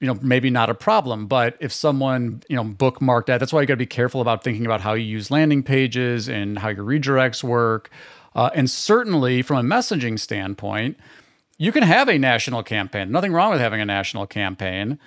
you 0.00 0.06
know, 0.06 0.18
maybe 0.20 0.50
not 0.50 0.70
a 0.70 0.74
problem. 0.74 1.26
But 1.26 1.56
if 1.60 1.72
someone, 1.72 2.42
you 2.48 2.56
know, 2.56 2.64
bookmarked 2.64 3.26
that, 3.26 3.38
that's 3.38 3.52
why 3.52 3.60
you 3.60 3.66
got 3.66 3.74
to 3.74 3.78
be 3.78 3.86
careful 3.86 4.20
about 4.20 4.44
thinking 4.44 4.66
about 4.66 4.80
how 4.80 4.94
you 4.94 5.04
use 5.04 5.30
landing 5.30 5.62
pages 5.62 6.28
and 6.28 6.58
how 6.58 6.68
your 6.68 6.84
redirects 6.84 7.42
work. 7.42 7.90
Uh, 8.34 8.50
and 8.54 8.68
certainly 8.68 9.42
from 9.42 9.58
a 9.58 9.74
messaging 9.74 10.18
standpoint, 10.18 10.98
you 11.56 11.70
can 11.72 11.84
have 11.84 12.08
a 12.08 12.18
national 12.18 12.62
campaign. 12.62 13.10
Nothing 13.10 13.32
wrong 13.32 13.52
with 13.52 13.60
having 13.60 13.80
a 13.80 13.84
national 13.86 14.26
campaign. 14.26 14.98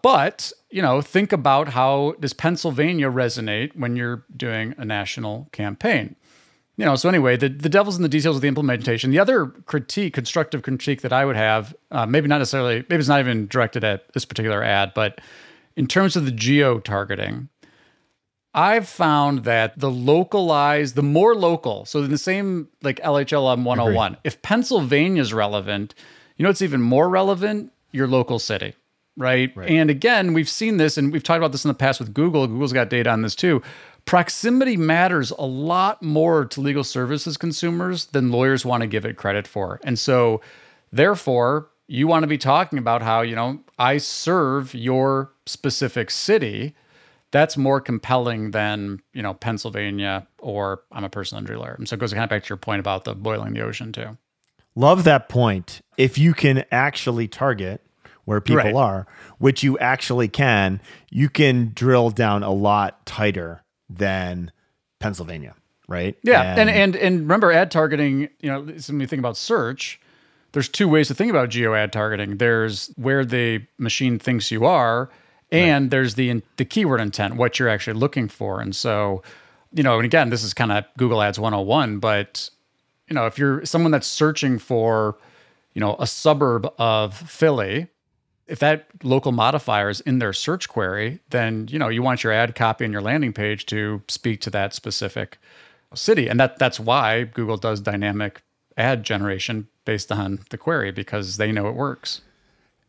But, 0.00 0.52
you 0.70 0.80
know, 0.80 1.02
think 1.02 1.32
about 1.32 1.70
how 1.70 2.14
does 2.20 2.32
Pennsylvania 2.32 3.10
resonate 3.10 3.76
when 3.76 3.96
you're 3.96 4.24
doing 4.36 4.74
a 4.78 4.84
national 4.84 5.48
campaign? 5.50 6.14
You 6.78 6.84
know, 6.84 6.94
so 6.94 7.08
anyway, 7.08 7.36
the, 7.36 7.48
the 7.48 7.68
devil's 7.68 7.96
in 7.96 8.02
the 8.02 8.08
details 8.08 8.36
of 8.36 8.42
the 8.42 8.46
implementation. 8.46 9.10
The 9.10 9.18
other 9.18 9.46
critique, 9.46 10.14
constructive 10.14 10.62
critique 10.62 11.02
that 11.02 11.12
I 11.12 11.24
would 11.24 11.34
have, 11.34 11.74
uh, 11.90 12.06
maybe 12.06 12.28
not 12.28 12.38
necessarily, 12.38 12.84
maybe 12.88 13.00
it's 13.00 13.08
not 13.08 13.18
even 13.18 13.48
directed 13.48 13.82
at 13.82 14.12
this 14.12 14.24
particular 14.24 14.62
ad, 14.62 14.92
but 14.94 15.20
in 15.76 15.88
terms 15.88 16.14
of 16.14 16.24
the 16.24 16.30
geo 16.30 16.78
targeting, 16.78 17.48
I've 18.54 18.88
found 18.88 19.40
that 19.40 19.76
the 19.76 19.90
localized, 19.90 20.94
the 20.94 21.02
more 21.02 21.34
local, 21.34 21.84
so 21.84 22.00
in 22.00 22.12
the 22.12 22.16
same 22.16 22.68
like 22.82 23.00
LHLM 23.00 23.64
101, 23.64 24.12
Agreed. 24.12 24.20
if 24.22 25.18
is 25.18 25.34
relevant, 25.34 25.96
you 26.36 26.44
know, 26.44 26.48
it's 26.48 26.62
even 26.62 26.80
more 26.80 27.08
relevant, 27.08 27.72
your 27.90 28.06
local 28.06 28.38
city. 28.38 28.74
Right? 29.16 29.50
right. 29.56 29.68
And 29.68 29.90
again, 29.90 30.32
we've 30.32 30.48
seen 30.48 30.76
this 30.76 30.96
and 30.96 31.12
we've 31.12 31.24
talked 31.24 31.38
about 31.38 31.50
this 31.50 31.64
in 31.64 31.68
the 31.68 31.74
past 31.74 31.98
with 31.98 32.14
Google. 32.14 32.46
Google's 32.46 32.72
got 32.72 32.88
data 32.88 33.10
on 33.10 33.22
this 33.22 33.34
too 33.34 33.62
proximity 34.08 34.74
matters 34.74 35.30
a 35.32 35.44
lot 35.44 36.02
more 36.02 36.46
to 36.46 36.60
legal 36.62 36.82
services 36.82 37.36
consumers 37.36 38.06
than 38.06 38.32
lawyers 38.32 38.64
want 38.64 38.80
to 38.80 38.86
give 38.86 39.04
it 39.04 39.16
credit 39.16 39.46
for. 39.46 39.78
And 39.84 39.98
so, 39.98 40.40
therefore, 40.90 41.68
you 41.88 42.06
want 42.06 42.22
to 42.22 42.26
be 42.26 42.38
talking 42.38 42.78
about 42.78 43.02
how, 43.02 43.20
you 43.20 43.36
know, 43.36 43.60
I 43.78 43.98
serve 43.98 44.74
your 44.74 45.32
specific 45.44 46.10
city. 46.10 46.74
That's 47.32 47.58
more 47.58 47.82
compelling 47.82 48.52
than, 48.52 49.02
you 49.12 49.22
know, 49.22 49.34
Pennsylvania 49.34 50.26
or 50.38 50.82
I'm 50.90 51.04
a 51.04 51.10
personal 51.10 51.40
injury 51.40 51.58
lawyer. 51.58 51.74
And 51.74 51.86
so 51.86 51.94
it 51.94 52.00
goes 52.00 52.12
kind 52.12 52.24
of 52.24 52.30
back 52.30 52.44
to 52.44 52.48
your 52.48 52.56
point 52.56 52.80
about 52.80 53.04
the 53.04 53.14
boiling 53.14 53.52
the 53.52 53.60
ocean 53.60 53.92
too. 53.92 54.16
Love 54.74 55.04
that 55.04 55.28
point. 55.28 55.82
If 55.98 56.16
you 56.16 56.32
can 56.32 56.64
actually 56.70 57.28
target 57.28 57.84
where 58.24 58.40
people 58.40 58.62
right. 58.62 58.74
are, 58.74 59.06
which 59.38 59.62
you 59.62 59.78
actually 59.78 60.28
can, 60.28 60.80
you 61.10 61.28
can 61.28 61.72
drill 61.74 62.08
down 62.08 62.42
a 62.42 62.52
lot 62.52 63.04
tighter 63.04 63.62
than 63.88 64.52
Pennsylvania, 64.98 65.54
right? 65.88 66.16
Yeah, 66.22 66.42
and 66.42 66.68
and 66.68 66.70
and, 66.70 66.96
and 66.96 67.20
remember 67.20 67.52
ad 67.52 67.70
targeting. 67.70 68.28
You 68.40 68.50
know, 68.50 68.60
when 68.62 69.00
you 69.00 69.06
think 69.06 69.20
about 69.20 69.36
search, 69.36 70.00
there's 70.52 70.68
two 70.68 70.88
ways 70.88 71.08
to 71.08 71.14
think 71.14 71.30
about 71.30 71.50
geo 71.50 71.74
ad 71.74 71.92
targeting. 71.92 72.38
There's 72.38 72.88
where 72.96 73.24
the 73.24 73.66
machine 73.78 74.18
thinks 74.18 74.50
you 74.50 74.64
are, 74.64 75.10
and 75.50 75.84
right. 75.84 75.90
there's 75.90 76.14
the 76.14 76.42
the 76.56 76.64
keyword 76.64 77.00
intent, 77.00 77.36
what 77.36 77.58
you're 77.58 77.68
actually 77.68 77.98
looking 77.98 78.28
for. 78.28 78.60
And 78.60 78.74
so, 78.74 79.22
you 79.72 79.82
know, 79.82 79.96
and 79.96 80.04
again, 80.04 80.30
this 80.30 80.42
is 80.42 80.54
kind 80.54 80.72
of 80.72 80.84
Google 80.96 81.22
Ads 81.22 81.38
101, 81.38 81.98
but 81.98 82.50
you 83.08 83.14
know, 83.14 83.26
if 83.26 83.38
you're 83.38 83.64
someone 83.64 83.90
that's 83.90 84.06
searching 84.06 84.58
for, 84.58 85.16
you 85.72 85.80
know, 85.80 85.96
a 85.98 86.06
suburb 86.06 86.70
of 86.78 87.14
Philly, 87.14 87.88
if 88.48 88.58
that 88.58 88.86
local 89.02 89.30
modifier 89.30 89.90
is 89.90 90.00
in 90.00 90.18
their 90.18 90.32
search 90.32 90.68
query, 90.68 91.20
then 91.30 91.68
you 91.70 91.78
know 91.78 91.88
you 91.88 92.02
want 92.02 92.24
your 92.24 92.32
ad 92.32 92.54
copy 92.54 92.84
and 92.84 92.92
your 92.92 93.02
landing 93.02 93.32
page 93.32 93.66
to 93.66 94.02
speak 94.08 94.40
to 94.40 94.50
that 94.50 94.74
specific 94.74 95.38
city, 95.94 96.28
and 96.28 96.40
that 96.40 96.58
that's 96.58 96.80
why 96.80 97.24
Google 97.24 97.58
does 97.58 97.80
dynamic 97.80 98.42
ad 98.76 99.04
generation 99.04 99.68
based 99.84 100.10
on 100.10 100.40
the 100.50 100.58
query 100.58 100.90
because 100.90 101.36
they 101.36 101.52
know 101.52 101.68
it 101.68 101.74
works. 101.74 102.22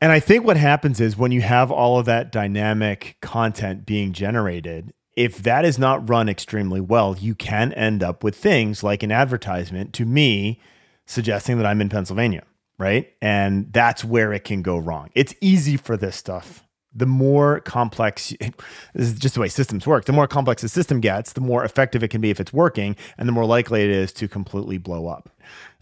And 0.01 0.11
I 0.11 0.19
think 0.19 0.45
what 0.45 0.57
happens 0.57 1.01
is 1.01 1.17
when 1.17 1.31
you 1.31 1.41
have 1.41 1.71
all 1.71 1.99
of 1.99 2.05
that 2.05 2.31
dynamic 2.31 3.17
content 3.21 3.85
being 3.85 4.13
generated, 4.13 4.93
if 5.15 5.39
that 5.39 5.65
is 5.65 5.77
not 5.77 6.07
run 6.09 6.29
extremely 6.29 6.79
well, 6.79 7.17
you 7.19 7.35
can 7.35 7.73
end 7.73 8.01
up 8.01 8.23
with 8.23 8.35
things 8.35 8.81
like 8.81 9.03
an 9.03 9.11
advertisement 9.11 9.91
to 9.95 10.05
me 10.05 10.61
suggesting 11.05 11.57
that 11.57 11.65
I'm 11.65 11.81
in 11.81 11.89
Pennsylvania 11.89 12.43
right? 12.79 13.13
And 13.21 13.71
that's 13.71 14.03
where 14.03 14.33
it 14.33 14.45
can 14.45 14.63
go 14.63 14.77
wrong. 14.79 15.09
It's 15.13 15.35
easy 15.41 15.77
for 15.77 15.97
this 15.97 16.15
stuff. 16.15 16.65
The 16.95 17.05
more 17.05 17.59
complex, 17.59 18.33
this 18.95 19.09
is 19.09 19.19
just 19.19 19.35
the 19.35 19.41
way 19.41 19.49
systems 19.49 19.85
work. 19.85 20.05
The 20.05 20.13
more 20.13 20.27
complex 20.27 20.63
the 20.63 20.69
system 20.69 21.01
gets, 21.01 21.33
the 21.33 21.41
more 21.41 21.63
effective 21.63 22.03
it 22.03 22.07
can 22.07 22.21
be 22.21 22.31
if 22.31 22.39
it's 22.39 22.53
working, 22.53 22.95
and 23.17 23.27
the 23.27 23.33
more 23.33 23.45
likely 23.45 23.83
it 23.83 23.91
is 23.91 24.11
to 24.13 24.27
completely 24.27 24.79
blow 24.79 25.07
up. 25.07 25.29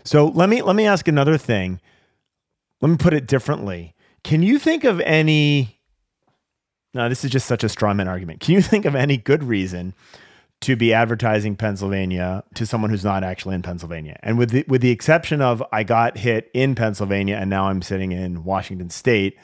So 0.03 0.27
let 0.27 0.49
me 0.49 0.61
let 0.61 0.75
me 0.75 0.85
ask 0.85 1.07
another 1.07 1.37
thing. 1.37 1.79
Let 2.81 2.89
me 2.89 2.97
put 2.97 3.13
it 3.13 3.27
differently. 3.27 3.93
Can 4.23 4.43
you 4.43 4.59
think 4.59 4.83
of 4.83 4.99
any? 5.01 5.79
No, 6.93 7.09
this 7.09 7.23
is 7.23 7.31
just 7.31 7.45
such 7.45 7.63
a 7.63 7.67
strawman 7.67 8.07
argument. 8.07 8.39
Can 8.39 8.55
you 8.55 8.61
think 8.61 8.85
of 8.85 8.95
any 8.95 9.17
good 9.17 9.43
reason 9.43 9.93
to 10.61 10.75
be 10.75 10.93
advertising 10.93 11.55
Pennsylvania 11.55 12.43
to 12.55 12.65
someone 12.65 12.89
who's 12.89 13.03
not 13.03 13.23
actually 13.23 13.55
in 13.55 13.61
Pennsylvania. 13.61 14.19
And 14.23 14.37
with 14.37 14.49
the, 14.49 14.65
with 14.67 14.81
the 14.81 14.89
exception 14.89 15.41
of 15.41 15.63
I 15.71 15.83
got 15.83 16.17
hit 16.17 16.49
in 16.53 16.73
Pennsylvania 16.73 17.35
and 17.35 17.49
now 17.49 17.69
I'm 17.69 17.81
sitting 17.81 18.11
in 18.11 18.43
Washington 18.43 18.89
State, 18.89 19.37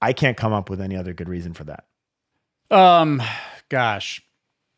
I 0.00 0.12
can't 0.12 0.36
come 0.36 0.52
up 0.52 0.70
with 0.70 0.80
any 0.80 0.96
other 0.96 1.12
good 1.12 1.28
reason 1.28 1.54
for 1.54 1.64
that. 1.64 1.84
Um, 2.70 3.20
gosh, 3.68 4.22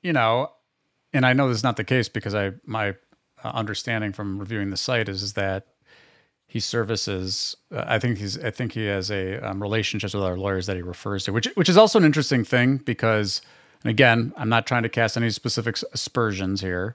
you 0.03 0.13
know, 0.13 0.51
and 1.13 1.27
I 1.27 1.35
know 1.35 1.49
this 1.49 1.59
is 1.59 1.63
not 1.63 1.77
the 1.77 1.85
case 1.85 2.09
because 2.09 2.35
I 2.35 2.53
my 2.65 2.95
uh, 3.45 3.49
understanding 3.49 4.13
from 4.13 4.39
reviewing 4.39 4.71
the 4.71 4.77
site 4.77 5.09
is, 5.09 5.23
is 5.23 5.35
that 5.35 5.67
he 6.47 6.61
services. 6.61 7.57
Uh, 7.75 7.85
I 7.87 7.99
think 7.99 8.19
he's. 8.19 8.39
I 8.39 8.51
think 8.51 8.73
he 8.73 8.87
has 8.87 9.11
a 9.11 9.39
um, 9.39 9.61
relationships 9.61 10.15
with 10.15 10.23
our 10.23 10.37
lawyers 10.37 10.67
that 10.67 10.77
he 10.77 10.83
refers 10.83 11.25
to, 11.25 11.33
which 11.33 11.47
which 11.55 11.69
is 11.69 11.77
also 11.77 11.99
an 11.99 12.05
interesting 12.05 12.45
thing 12.45 12.79
because 12.79 13.43
and 13.85 13.91
again, 13.91 14.33
I'm 14.37 14.49
not 14.49 14.67
trying 14.67 14.83
to 14.85 14.89
cast 14.89 15.17
any 15.17 15.31
specific 15.31 15.77
aspersions 15.93 16.61
here, 16.61 16.95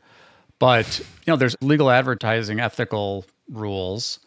but 0.59 0.99
you 0.99 1.05
know, 1.27 1.35
there's 1.35 1.55
legal 1.61 1.89
advertising 1.89 2.59
ethical 2.59 3.25
rules. 3.49 4.19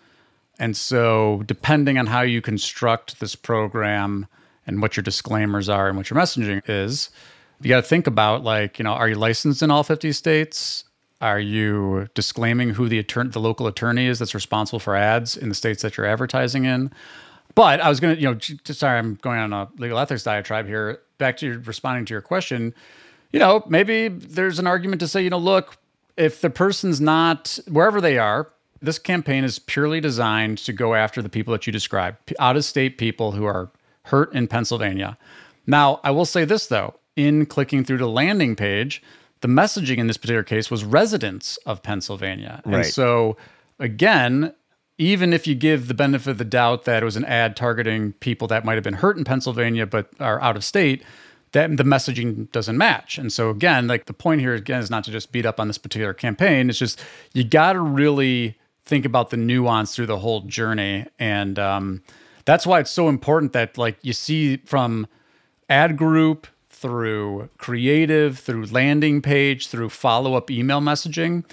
And 0.58 0.76
so 0.76 1.42
depending 1.46 1.98
on 1.98 2.06
how 2.06 2.20
you 2.20 2.40
construct 2.42 3.18
this 3.20 3.34
program 3.34 4.26
and 4.66 4.82
what 4.82 4.96
your 4.96 5.02
disclaimers 5.02 5.68
are 5.68 5.88
and 5.88 5.96
what 5.96 6.10
your 6.10 6.18
messaging 6.18 6.62
is, 6.68 7.10
you 7.62 7.68
got 7.68 7.82
to 7.82 7.88
think 7.88 8.06
about 8.06 8.44
like, 8.44 8.78
you 8.78 8.84
know, 8.84 8.92
are 8.92 9.08
you 9.08 9.14
licensed 9.14 9.62
in 9.62 9.70
all 9.70 9.82
50 9.82 10.12
states? 10.12 10.84
Are 11.20 11.40
you 11.40 12.08
disclaiming 12.14 12.70
who 12.70 12.88
the 12.88 12.98
attorney, 12.98 13.30
the 13.30 13.40
local 13.40 13.66
attorney 13.66 14.06
is 14.06 14.18
that's 14.18 14.34
responsible 14.34 14.78
for 14.78 14.96
ads 14.96 15.36
in 15.36 15.50
the 15.50 15.54
states 15.54 15.82
that 15.82 15.96
you're 15.96 16.06
advertising 16.06 16.64
in? 16.64 16.90
But 17.54 17.80
I 17.80 17.88
was 17.88 18.00
going 18.00 18.16
to, 18.16 18.20
you 18.20 18.30
know, 18.32 18.38
sorry, 18.64 18.98
I'm 18.98 19.16
going 19.16 19.38
on 19.38 19.52
a 19.52 19.68
legal 19.76 19.98
ethics 19.98 20.22
diatribe 20.22 20.66
here 20.66 21.00
back 21.18 21.36
to 21.38 21.46
your, 21.46 21.58
responding 21.60 22.04
to 22.06 22.14
your 22.14 22.20
question, 22.20 22.74
you 23.32 23.38
know, 23.38 23.64
maybe 23.68 24.08
there's 24.08 24.58
an 24.58 24.66
argument 24.66 25.00
to 25.00 25.08
say, 25.08 25.22
you 25.22 25.30
know, 25.30 25.38
look, 25.38 25.76
if 26.16 26.40
the 26.40 26.50
person's 26.50 27.00
not 27.00 27.58
wherever 27.68 28.00
they 28.00 28.18
are, 28.18 28.50
this 28.82 28.98
campaign 28.98 29.44
is 29.44 29.58
purely 29.58 30.00
designed 30.00 30.58
to 30.58 30.72
go 30.72 30.94
after 30.94 31.20
the 31.22 31.28
people 31.28 31.52
that 31.52 31.66
you 31.66 31.72
described, 31.72 32.32
out 32.38 32.56
of 32.56 32.64
state 32.64 32.98
people 32.98 33.32
who 33.32 33.44
are 33.44 33.70
hurt 34.04 34.32
in 34.32 34.48
Pennsylvania. 34.48 35.18
Now, 35.66 36.00
I 36.02 36.10
will 36.10 36.24
say 36.24 36.44
this 36.44 36.66
though, 36.66 36.94
in 37.16 37.46
clicking 37.46 37.84
through 37.84 37.98
the 37.98 38.08
landing 38.08 38.56
page, 38.56 39.02
the 39.40 39.48
messaging 39.48 39.98
in 39.98 40.06
this 40.06 40.16
particular 40.16 40.42
case 40.42 40.70
was 40.70 40.84
residents 40.84 41.58
of 41.66 41.82
Pennsylvania. 41.82 42.62
Right. 42.64 42.76
And 42.76 42.86
so 42.86 43.36
again, 43.78 44.54
even 45.00 45.32
if 45.32 45.46
you 45.46 45.54
give 45.54 45.88
the 45.88 45.94
benefit 45.94 46.30
of 46.30 46.36
the 46.36 46.44
doubt 46.44 46.84
that 46.84 47.02
it 47.02 47.06
was 47.06 47.16
an 47.16 47.24
ad 47.24 47.56
targeting 47.56 48.12
people 48.20 48.46
that 48.46 48.66
might 48.66 48.74
have 48.74 48.84
been 48.84 48.92
hurt 48.92 49.16
in 49.16 49.24
Pennsylvania 49.24 49.86
but 49.86 50.10
are 50.20 50.38
out 50.42 50.56
of 50.56 50.62
state, 50.62 51.02
that 51.52 51.74
the 51.78 51.82
messaging 51.84 52.52
doesn't 52.52 52.76
match. 52.76 53.16
And 53.16 53.32
so 53.32 53.48
again, 53.48 53.86
like 53.86 54.04
the 54.04 54.12
point 54.12 54.42
here 54.42 54.54
again 54.54 54.78
is 54.78 54.90
not 54.90 55.02
to 55.04 55.10
just 55.10 55.32
beat 55.32 55.46
up 55.46 55.58
on 55.58 55.68
this 55.68 55.78
particular 55.78 56.12
campaign. 56.12 56.68
It's 56.68 56.78
just 56.78 57.02
you 57.32 57.44
got 57.44 57.72
to 57.72 57.80
really 57.80 58.58
think 58.84 59.06
about 59.06 59.30
the 59.30 59.38
nuance 59.38 59.96
through 59.96 60.04
the 60.04 60.18
whole 60.18 60.42
journey, 60.42 61.06
and 61.18 61.58
um, 61.58 62.02
that's 62.44 62.66
why 62.66 62.80
it's 62.80 62.90
so 62.90 63.08
important 63.08 63.54
that 63.54 63.78
like 63.78 63.96
you 64.02 64.12
see 64.12 64.58
from 64.58 65.06
ad 65.70 65.96
group 65.96 66.46
through 66.68 67.48
creative, 67.56 68.38
through 68.38 68.66
landing 68.66 69.22
page, 69.22 69.68
through 69.68 69.88
follow 69.88 70.34
up 70.34 70.50
email 70.50 70.80
messaging 70.82 71.44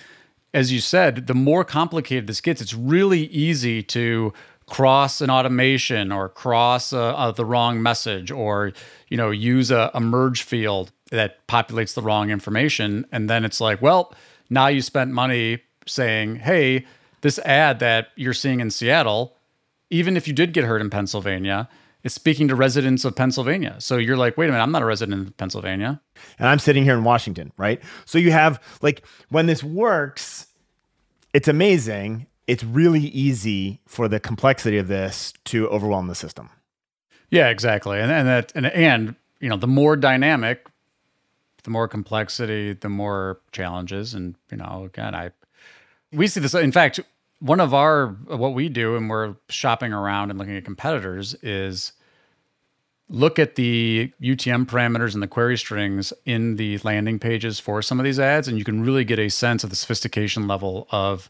as 0.53 0.71
you 0.71 0.79
said, 0.79 1.27
the 1.27 1.33
more 1.33 1.63
complicated 1.63 2.27
this 2.27 2.41
gets, 2.41 2.61
it's 2.61 2.73
really 2.73 3.25
easy 3.27 3.83
to 3.83 4.33
cross 4.67 5.21
an 5.21 5.29
automation 5.29 6.11
or 6.11 6.27
cross 6.29 6.91
a, 6.91 7.15
a, 7.17 7.33
the 7.35 7.45
wrong 7.45 7.81
message 7.81 8.31
or 8.31 8.73
you 9.07 9.15
know 9.15 9.31
use 9.31 9.71
a, 9.71 9.89
a 9.93 9.99
merge 10.01 10.41
field 10.41 10.91
that 11.09 11.45
populates 11.47 11.93
the 11.93 12.01
wrong 12.01 12.29
information. 12.29 13.05
And 13.11 13.29
then 13.29 13.45
it's 13.45 13.61
like 13.61 13.81
well 13.81 14.13
now 14.49 14.67
you 14.67 14.81
spent 14.81 15.11
money 15.11 15.59
saying 15.85 16.37
hey 16.37 16.85
this 17.21 17.39
ad 17.39 17.79
that 17.79 18.09
you're 18.15 18.33
seeing 18.33 18.59
in 18.59 18.69
seattle 18.69 19.35
even 19.89 20.17
if 20.17 20.27
you 20.27 20.33
did 20.33 20.53
get 20.53 20.65
hurt 20.65 20.81
in 20.81 20.89
pennsylvania 20.89 21.69
it's 22.03 22.15
speaking 22.15 22.47
to 22.47 22.55
residents 22.55 23.05
of 23.05 23.15
pennsylvania 23.15 23.75
so 23.79 23.97
you're 23.97 24.17
like 24.17 24.37
wait 24.37 24.47
a 24.47 24.51
minute 24.51 24.63
i'm 24.63 24.71
not 24.71 24.81
a 24.81 24.85
resident 24.85 25.27
of 25.27 25.37
pennsylvania 25.37 26.01
and 26.39 26.47
i'm 26.47 26.59
sitting 26.59 26.83
here 26.83 26.93
in 26.93 27.03
washington 27.03 27.51
right 27.57 27.81
so 28.05 28.17
you 28.17 28.31
have 28.31 28.61
like 28.81 29.05
when 29.29 29.45
this 29.45 29.63
works 29.63 30.47
it's 31.37 31.47
amazing. 31.47 32.25
It's 32.47 32.63
really 32.63 33.01
easy 33.01 33.81
for 33.87 34.07
the 34.07 34.19
complexity 34.19 34.77
of 34.77 34.87
this 34.87 35.33
to 35.45 35.67
overwhelm 35.69 36.07
the 36.07 36.15
system. 36.15 36.49
Yeah, 37.29 37.49
exactly. 37.49 37.99
And 37.99 38.11
and 38.11 38.27
that 38.27 38.51
and 38.55 38.65
and 38.65 39.15
you 39.39 39.47
know, 39.47 39.57
the 39.57 39.67
more 39.67 39.95
dynamic, 39.95 40.65
the 41.63 41.69
more 41.69 41.87
complexity, 41.87 42.73
the 42.73 42.89
more 42.89 43.39
challenges. 43.51 44.15
And 44.15 44.35
you 44.49 44.57
know, 44.57 44.85
again, 44.85 45.13
I 45.13 45.29
we 46.11 46.27
see 46.27 46.39
this. 46.39 46.55
In 46.55 46.71
fact, 46.71 47.01
one 47.39 47.59
of 47.59 47.73
our 47.73 48.07
what 48.07 48.53
we 48.53 48.69
do, 48.69 48.95
and 48.95 49.09
we're 49.09 49.35
shopping 49.49 49.93
around 49.93 50.29
and 50.29 50.39
looking 50.39 50.55
at 50.55 50.65
competitors, 50.65 51.35
is 51.41 51.93
look 53.09 53.39
at 53.39 53.55
the 53.55 54.11
UTM 54.21 54.65
parameters 54.65 55.13
and 55.13 55.23
the 55.23 55.27
query 55.27 55.57
strings 55.57 56.11
in 56.25 56.57
the 56.57 56.77
landing 56.79 57.19
pages 57.19 57.59
for 57.59 57.81
some 57.81 57.99
of 57.99 58.03
these 58.03 58.19
ads, 58.19 58.47
and 58.47 58.57
you 58.57 58.63
can 58.63 58.83
really 58.83 59.05
get 59.05 59.19
a 59.19 59.29
sense 59.29 59.63
of 59.63 59.69
the 59.69 59.75
sophistication 59.75 60.47
level 60.47 60.87
of 60.91 61.29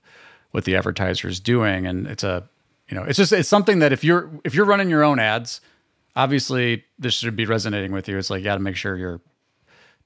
what 0.52 0.64
the 0.64 0.76
advertiser 0.76 1.28
is 1.28 1.40
doing. 1.40 1.86
And 1.86 2.08
it's 2.08 2.24
a, 2.24 2.48
you 2.90 2.96
know, 2.96 3.04
it's 3.04 3.18
just 3.18 3.34
it's 3.34 3.50
something 3.50 3.80
that 3.80 3.92
if 3.92 4.04
you're 4.04 4.30
if 4.44 4.56
you're 4.56 4.66
running 4.66 4.90
your 4.90 5.04
own 5.04 5.20
ads, 5.20 5.62
obviously 6.16 6.86
this 6.98 7.14
should 7.14 7.36
be 7.36 7.46
resonating 7.46 7.92
with 7.92 8.08
you. 8.08 8.18
It's 8.18 8.30
like 8.30 8.40
you 8.40 8.46
got 8.46 8.56
to 8.56 8.62
make 8.62 8.76
sure 8.76 8.96
you're 8.98 9.22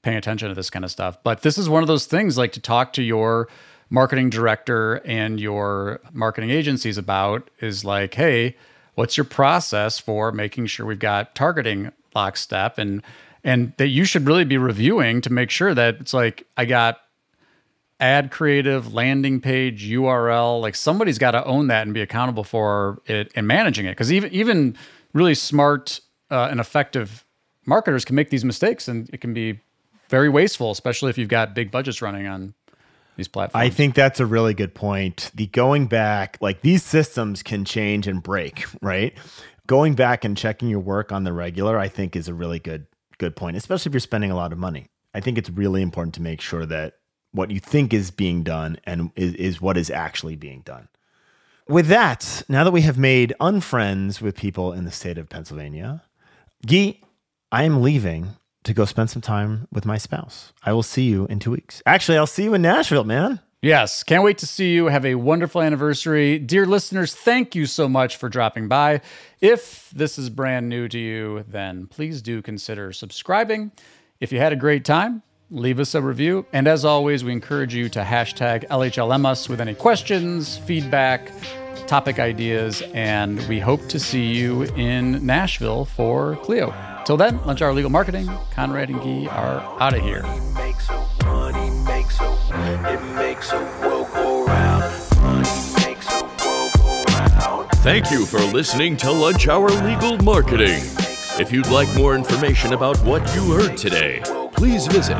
paying 0.02 0.16
attention 0.16 0.48
to 0.48 0.54
this 0.54 0.68
kind 0.68 0.84
of 0.84 0.90
stuff. 0.90 1.22
But 1.22 1.42
this 1.42 1.56
is 1.56 1.68
one 1.68 1.82
of 1.82 1.86
those 1.86 2.06
things 2.06 2.36
like 2.36 2.52
to 2.52 2.60
talk 2.60 2.92
to 2.94 3.02
your 3.02 3.48
marketing 3.92 4.30
director 4.30 4.94
and 5.04 5.38
your 5.38 6.00
marketing 6.12 6.50
agencies 6.50 6.98
about 6.98 7.48
is 7.60 7.84
like, 7.84 8.14
hey 8.14 8.56
what's 8.94 9.16
your 9.16 9.24
process 9.24 9.98
for 9.98 10.32
making 10.32 10.66
sure 10.66 10.86
we've 10.86 10.98
got 10.98 11.34
targeting 11.34 11.90
lockstep? 12.14 12.78
And 12.78 13.02
and 13.44 13.72
that 13.78 13.88
you 13.88 14.04
should 14.04 14.26
really 14.26 14.44
be 14.44 14.56
reviewing 14.56 15.20
to 15.22 15.32
make 15.32 15.50
sure 15.50 15.74
that 15.74 15.96
it's 16.00 16.14
like 16.14 16.46
I 16.56 16.64
got 16.64 17.00
ad 17.98 18.30
creative, 18.30 18.94
landing 18.94 19.40
page, 19.40 19.88
URL, 19.88 20.60
like 20.60 20.74
somebody's 20.76 21.18
got 21.18 21.32
to 21.32 21.44
own 21.44 21.66
that 21.68 21.82
and 21.82 21.94
be 21.94 22.00
accountable 22.00 22.44
for 22.44 23.00
it 23.06 23.32
and 23.34 23.46
managing 23.46 23.86
it. 23.86 23.92
Because 23.92 24.12
even 24.12 24.32
even 24.32 24.76
really 25.12 25.34
smart 25.34 26.00
uh, 26.30 26.48
and 26.50 26.60
effective 26.60 27.24
marketers 27.66 28.04
can 28.04 28.16
make 28.16 28.30
these 28.30 28.44
mistakes 28.44 28.88
and 28.88 29.08
it 29.12 29.20
can 29.20 29.34
be 29.34 29.60
very 30.08 30.28
wasteful, 30.28 30.70
especially 30.70 31.10
if 31.10 31.18
you've 31.18 31.28
got 31.28 31.54
big 31.54 31.70
budgets 31.70 32.02
running 32.02 32.26
on 32.26 32.54
these 33.16 33.28
platforms. 33.28 33.64
I 33.64 33.70
think 33.70 33.94
that's 33.94 34.20
a 34.20 34.26
really 34.26 34.54
good 34.54 34.74
point. 34.74 35.30
The 35.34 35.46
going 35.46 35.86
back, 35.86 36.38
like 36.40 36.62
these 36.62 36.82
systems 36.82 37.42
can 37.42 37.64
change 37.64 38.06
and 38.06 38.22
break, 38.22 38.64
right? 38.80 39.16
Going 39.66 39.94
back 39.94 40.24
and 40.24 40.36
checking 40.36 40.68
your 40.68 40.80
work 40.80 41.12
on 41.12 41.24
the 41.24 41.32
regular, 41.32 41.78
I 41.78 41.88
think 41.88 42.16
is 42.16 42.28
a 42.28 42.34
really 42.34 42.58
good 42.58 42.86
good 43.18 43.36
point, 43.36 43.56
especially 43.56 43.90
if 43.90 43.94
you're 43.94 44.00
spending 44.00 44.30
a 44.30 44.36
lot 44.36 44.52
of 44.52 44.58
money. 44.58 44.88
I 45.14 45.20
think 45.20 45.38
it's 45.38 45.50
really 45.50 45.82
important 45.82 46.14
to 46.14 46.22
make 46.22 46.40
sure 46.40 46.66
that 46.66 46.94
what 47.32 47.50
you 47.50 47.60
think 47.60 47.92
is 47.94 48.10
being 48.10 48.42
done 48.42 48.78
and 48.84 49.10
is, 49.16 49.34
is 49.34 49.60
what 49.60 49.76
is 49.76 49.90
actually 49.90 50.36
being 50.36 50.62
done. 50.62 50.88
With 51.68 51.86
that, 51.86 52.42
now 52.48 52.64
that 52.64 52.72
we 52.72 52.82
have 52.82 52.98
made 52.98 53.34
unfriends 53.40 54.20
with 54.20 54.36
people 54.36 54.72
in 54.72 54.84
the 54.84 54.90
state 54.90 55.18
of 55.18 55.28
Pennsylvania, 55.28 56.02
Gyi, 56.66 56.98
I 57.50 57.64
am 57.64 57.82
leaving 57.82 58.30
to 58.64 58.74
go 58.74 58.84
spend 58.84 59.10
some 59.10 59.22
time 59.22 59.66
with 59.72 59.84
my 59.84 59.98
spouse. 59.98 60.52
I 60.64 60.72
will 60.72 60.82
see 60.82 61.04
you 61.04 61.26
in 61.26 61.38
two 61.38 61.50
weeks. 61.50 61.82
Actually, 61.86 62.18
I'll 62.18 62.26
see 62.26 62.44
you 62.44 62.54
in 62.54 62.62
Nashville, 62.62 63.04
man. 63.04 63.40
Yes, 63.60 64.02
can't 64.02 64.24
wait 64.24 64.38
to 64.38 64.46
see 64.46 64.72
you. 64.72 64.86
Have 64.86 65.06
a 65.06 65.14
wonderful 65.14 65.62
anniversary. 65.62 66.38
Dear 66.40 66.66
listeners, 66.66 67.14
thank 67.14 67.54
you 67.54 67.66
so 67.66 67.88
much 67.88 68.16
for 68.16 68.28
dropping 68.28 68.66
by. 68.66 69.02
If 69.40 69.90
this 69.94 70.18
is 70.18 70.30
brand 70.30 70.68
new 70.68 70.88
to 70.88 70.98
you, 70.98 71.44
then 71.46 71.86
please 71.86 72.22
do 72.22 72.42
consider 72.42 72.92
subscribing. 72.92 73.70
If 74.18 74.32
you 74.32 74.38
had 74.40 74.52
a 74.52 74.56
great 74.56 74.84
time, 74.84 75.22
leave 75.50 75.78
us 75.78 75.94
a 75.94 76.02
review. 76.02 76.44
And 76.52 76.66
as 76.66 76.84
always, 76.84 77.22
we 77.22 77.30
encourage 77.30 77.72
you 77.72 77.88
to 77.90 78.02
hashtag 78.02 78.66
LHLM 78.68 79.48
with 79.48 79.60
any 79.60 79.74
questions, 79.74 80.56
feedback, 80.58 81.30
topic 81.86 82.18
ideas, 82.18 82.82
and 82.94 83.40
we 83.48 83.60
hope 83.60 83.86
to 83.90 84.00
see 84.00 84.24
you 84.24 84.62
in 84.74 85.24
Nashville 85.24 85.84
for 85.84 86.34
Clio. 86.42 86.91
Till 87.04 87.16
then, 87.16 87.44
Lunch 87.44 87.62
Hour 87.62 87.72
Legal 87.72 87.90
Marketing, 87.90 88.30
Conrad 88.52 88.88
and 88.88 89.00
Gyi 89.00 89.26
are 89.32 89.60
out 89.80 89.94
of 89.94 90.02
here. 90.02 90.22
Thank 97.82 98.12
you 98.12 98.24
for 98.24 98.38
listening 98.52 98.96
to 98.98 99.10
Lunch 99.10 99.48
Hour 99.48 99.68
Legal 99.68 100.16
Marketing. 100.18 100.78
If 101.40 101.50
you'd 101.50 101.66
like 101.68 101.92
more 101.96 102.14
information 102.14 102.74
about 102.74 102.96
what 103.04 103.22
you 103.34 103.50
heard 103.52 103.76
today, 103.76 104.22
please 104.52 104.86
visit 104.86 105.16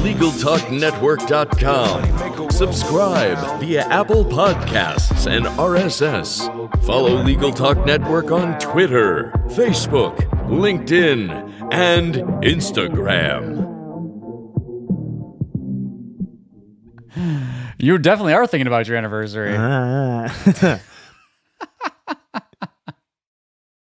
LegalTalkNetwork.com. 0.00 2.50
Subscribe 2.50 3.60
via 3.60 3.82
Apple 3.88 4.24
Podcasts 4.24 5.30
and 5.30 5.44
RSS. 5.44 6.48
Follow 6.84 7.22
Legal 7.22 7.52
Talk 7.52 7.84
Network 7.84 8.30
on 8.30 8.58
Twitter, 8.58 9.32
Facebook, 9.48 10.32
LinkedIn, 10.48 11.72
and 11.72 12.14
Instagram. 12.42 13.64
You 17.78 17.98
definitely 17.98 18.32
are 18.34 18.46
thinking 18.46 18.66
about 18.66 18.88
your 18.88 18.96
anniversary. 18.96 19.54
Ah. 19.56 20.80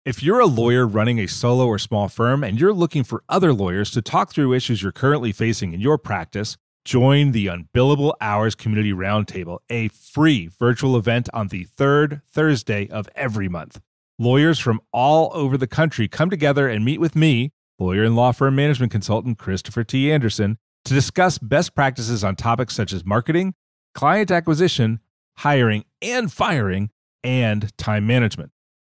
If 0.06 0.22
you're 0.22 0.40
a 0.40 0.46
lawyer 0.46 0.86
running 0.86 1.20
a 1.20 1.26
solo 1.26 1.66
or 1.66 1.80
small 1.80 2.10
firm 2.10 2.44
and 2.44 2.60
you're 2.60 2.72
looking 2.72 3.04
for 3.04 3.24
other 3.28 3.52
lawyers 3.52 3.90
to 3.90 4.04
talk 4.04 4.32
through 4.32 4.54
issues 4.54 4.84
you're 4.84 4.92
currently 4.92 5.32
facing 5.32 5.74
in 5.74 5.82
your 5.82 5.98
practice, 5.98 6.58
join 6.84 7.32
the 7.32 7.48
Unbillable 7.48 8.14
Hours 8.22 8.54
Community 8.54 8.94
Roundtable, 8.94 9.58
a 9.68 9.88
free 9.88 10.46
virtual 10.60 10.96
event 10.96 11.28
on 11.34 11.48
the 11.48 11.64
third 11.64 12.22
Thursday 12.32 12.88
of 12.88 13.10
every 13.16 13.50
month. 13.50 13.82
Lawyers 14.18 14.60
from 14.60 14.80
all 14.94 15.30
over 15.34 15.58
the 15.58 15.68
country 15.68 16.08
come 16.08 16.30
together 16.30 16.70
and 16.70 16.86
meet 16.86 17.02
with 17.02 17.16
me, 17.16 17.52
lawyer 17.78 18.04
and 18.04 18.16
law 18.16 18.32
firm 18.32 18.56
management 18.56 18.92
consultant 18.92 19.38
Christopher 19.38 19.84
T. 19.84 20.10
Anderson, 20.12 20.58
to 20.86 20.94
discuss 20.94 21.38
best 21.38 21.76
practices 21.76 22.24
on 22.24 22.38
topics 22.38 22.76
such 22.76 22.94
as 22.94 23.06
marketing, 23.06 23.56
client 23.94 24.32
acquisition, 24.32 25.02
hiring 25.38 25.84
and 26.02 26.32
firing, 26.32 26.92
and 27.24 27.78
time 27.78 28.08
management. 28.08 28.52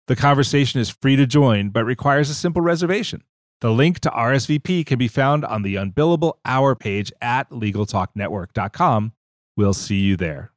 The 0.07 0.15
conversation 0.15 0.79
is 0.79 0.89
free 0.89 1.15
to 1.15 1.25
join, 1.25 1.69
but 1.69 1.83
requires 1.83 2.29
a 2.29 2.35
simple 2.35 2.61
reservation. 2.61 3.23
The 3.61 3.71
link 3.71 3.99
to 4.01 4.09
RSVP 4.09 4.85
can 4.85 4.99
be 4.99 5.07
found 5.07 5.43
on 5.43 5.63
the 5.63 5.75
Unbillable 5.75 6.33
Hour 6.45 6.75
page 6.75 7.11
at 7.21 7.49
LegalTalkNetwork.com. 7.49 9.13
We'll 9.55 9.73
see 9.73 9.99
you 9.99 10.15
there. 10.15 10.51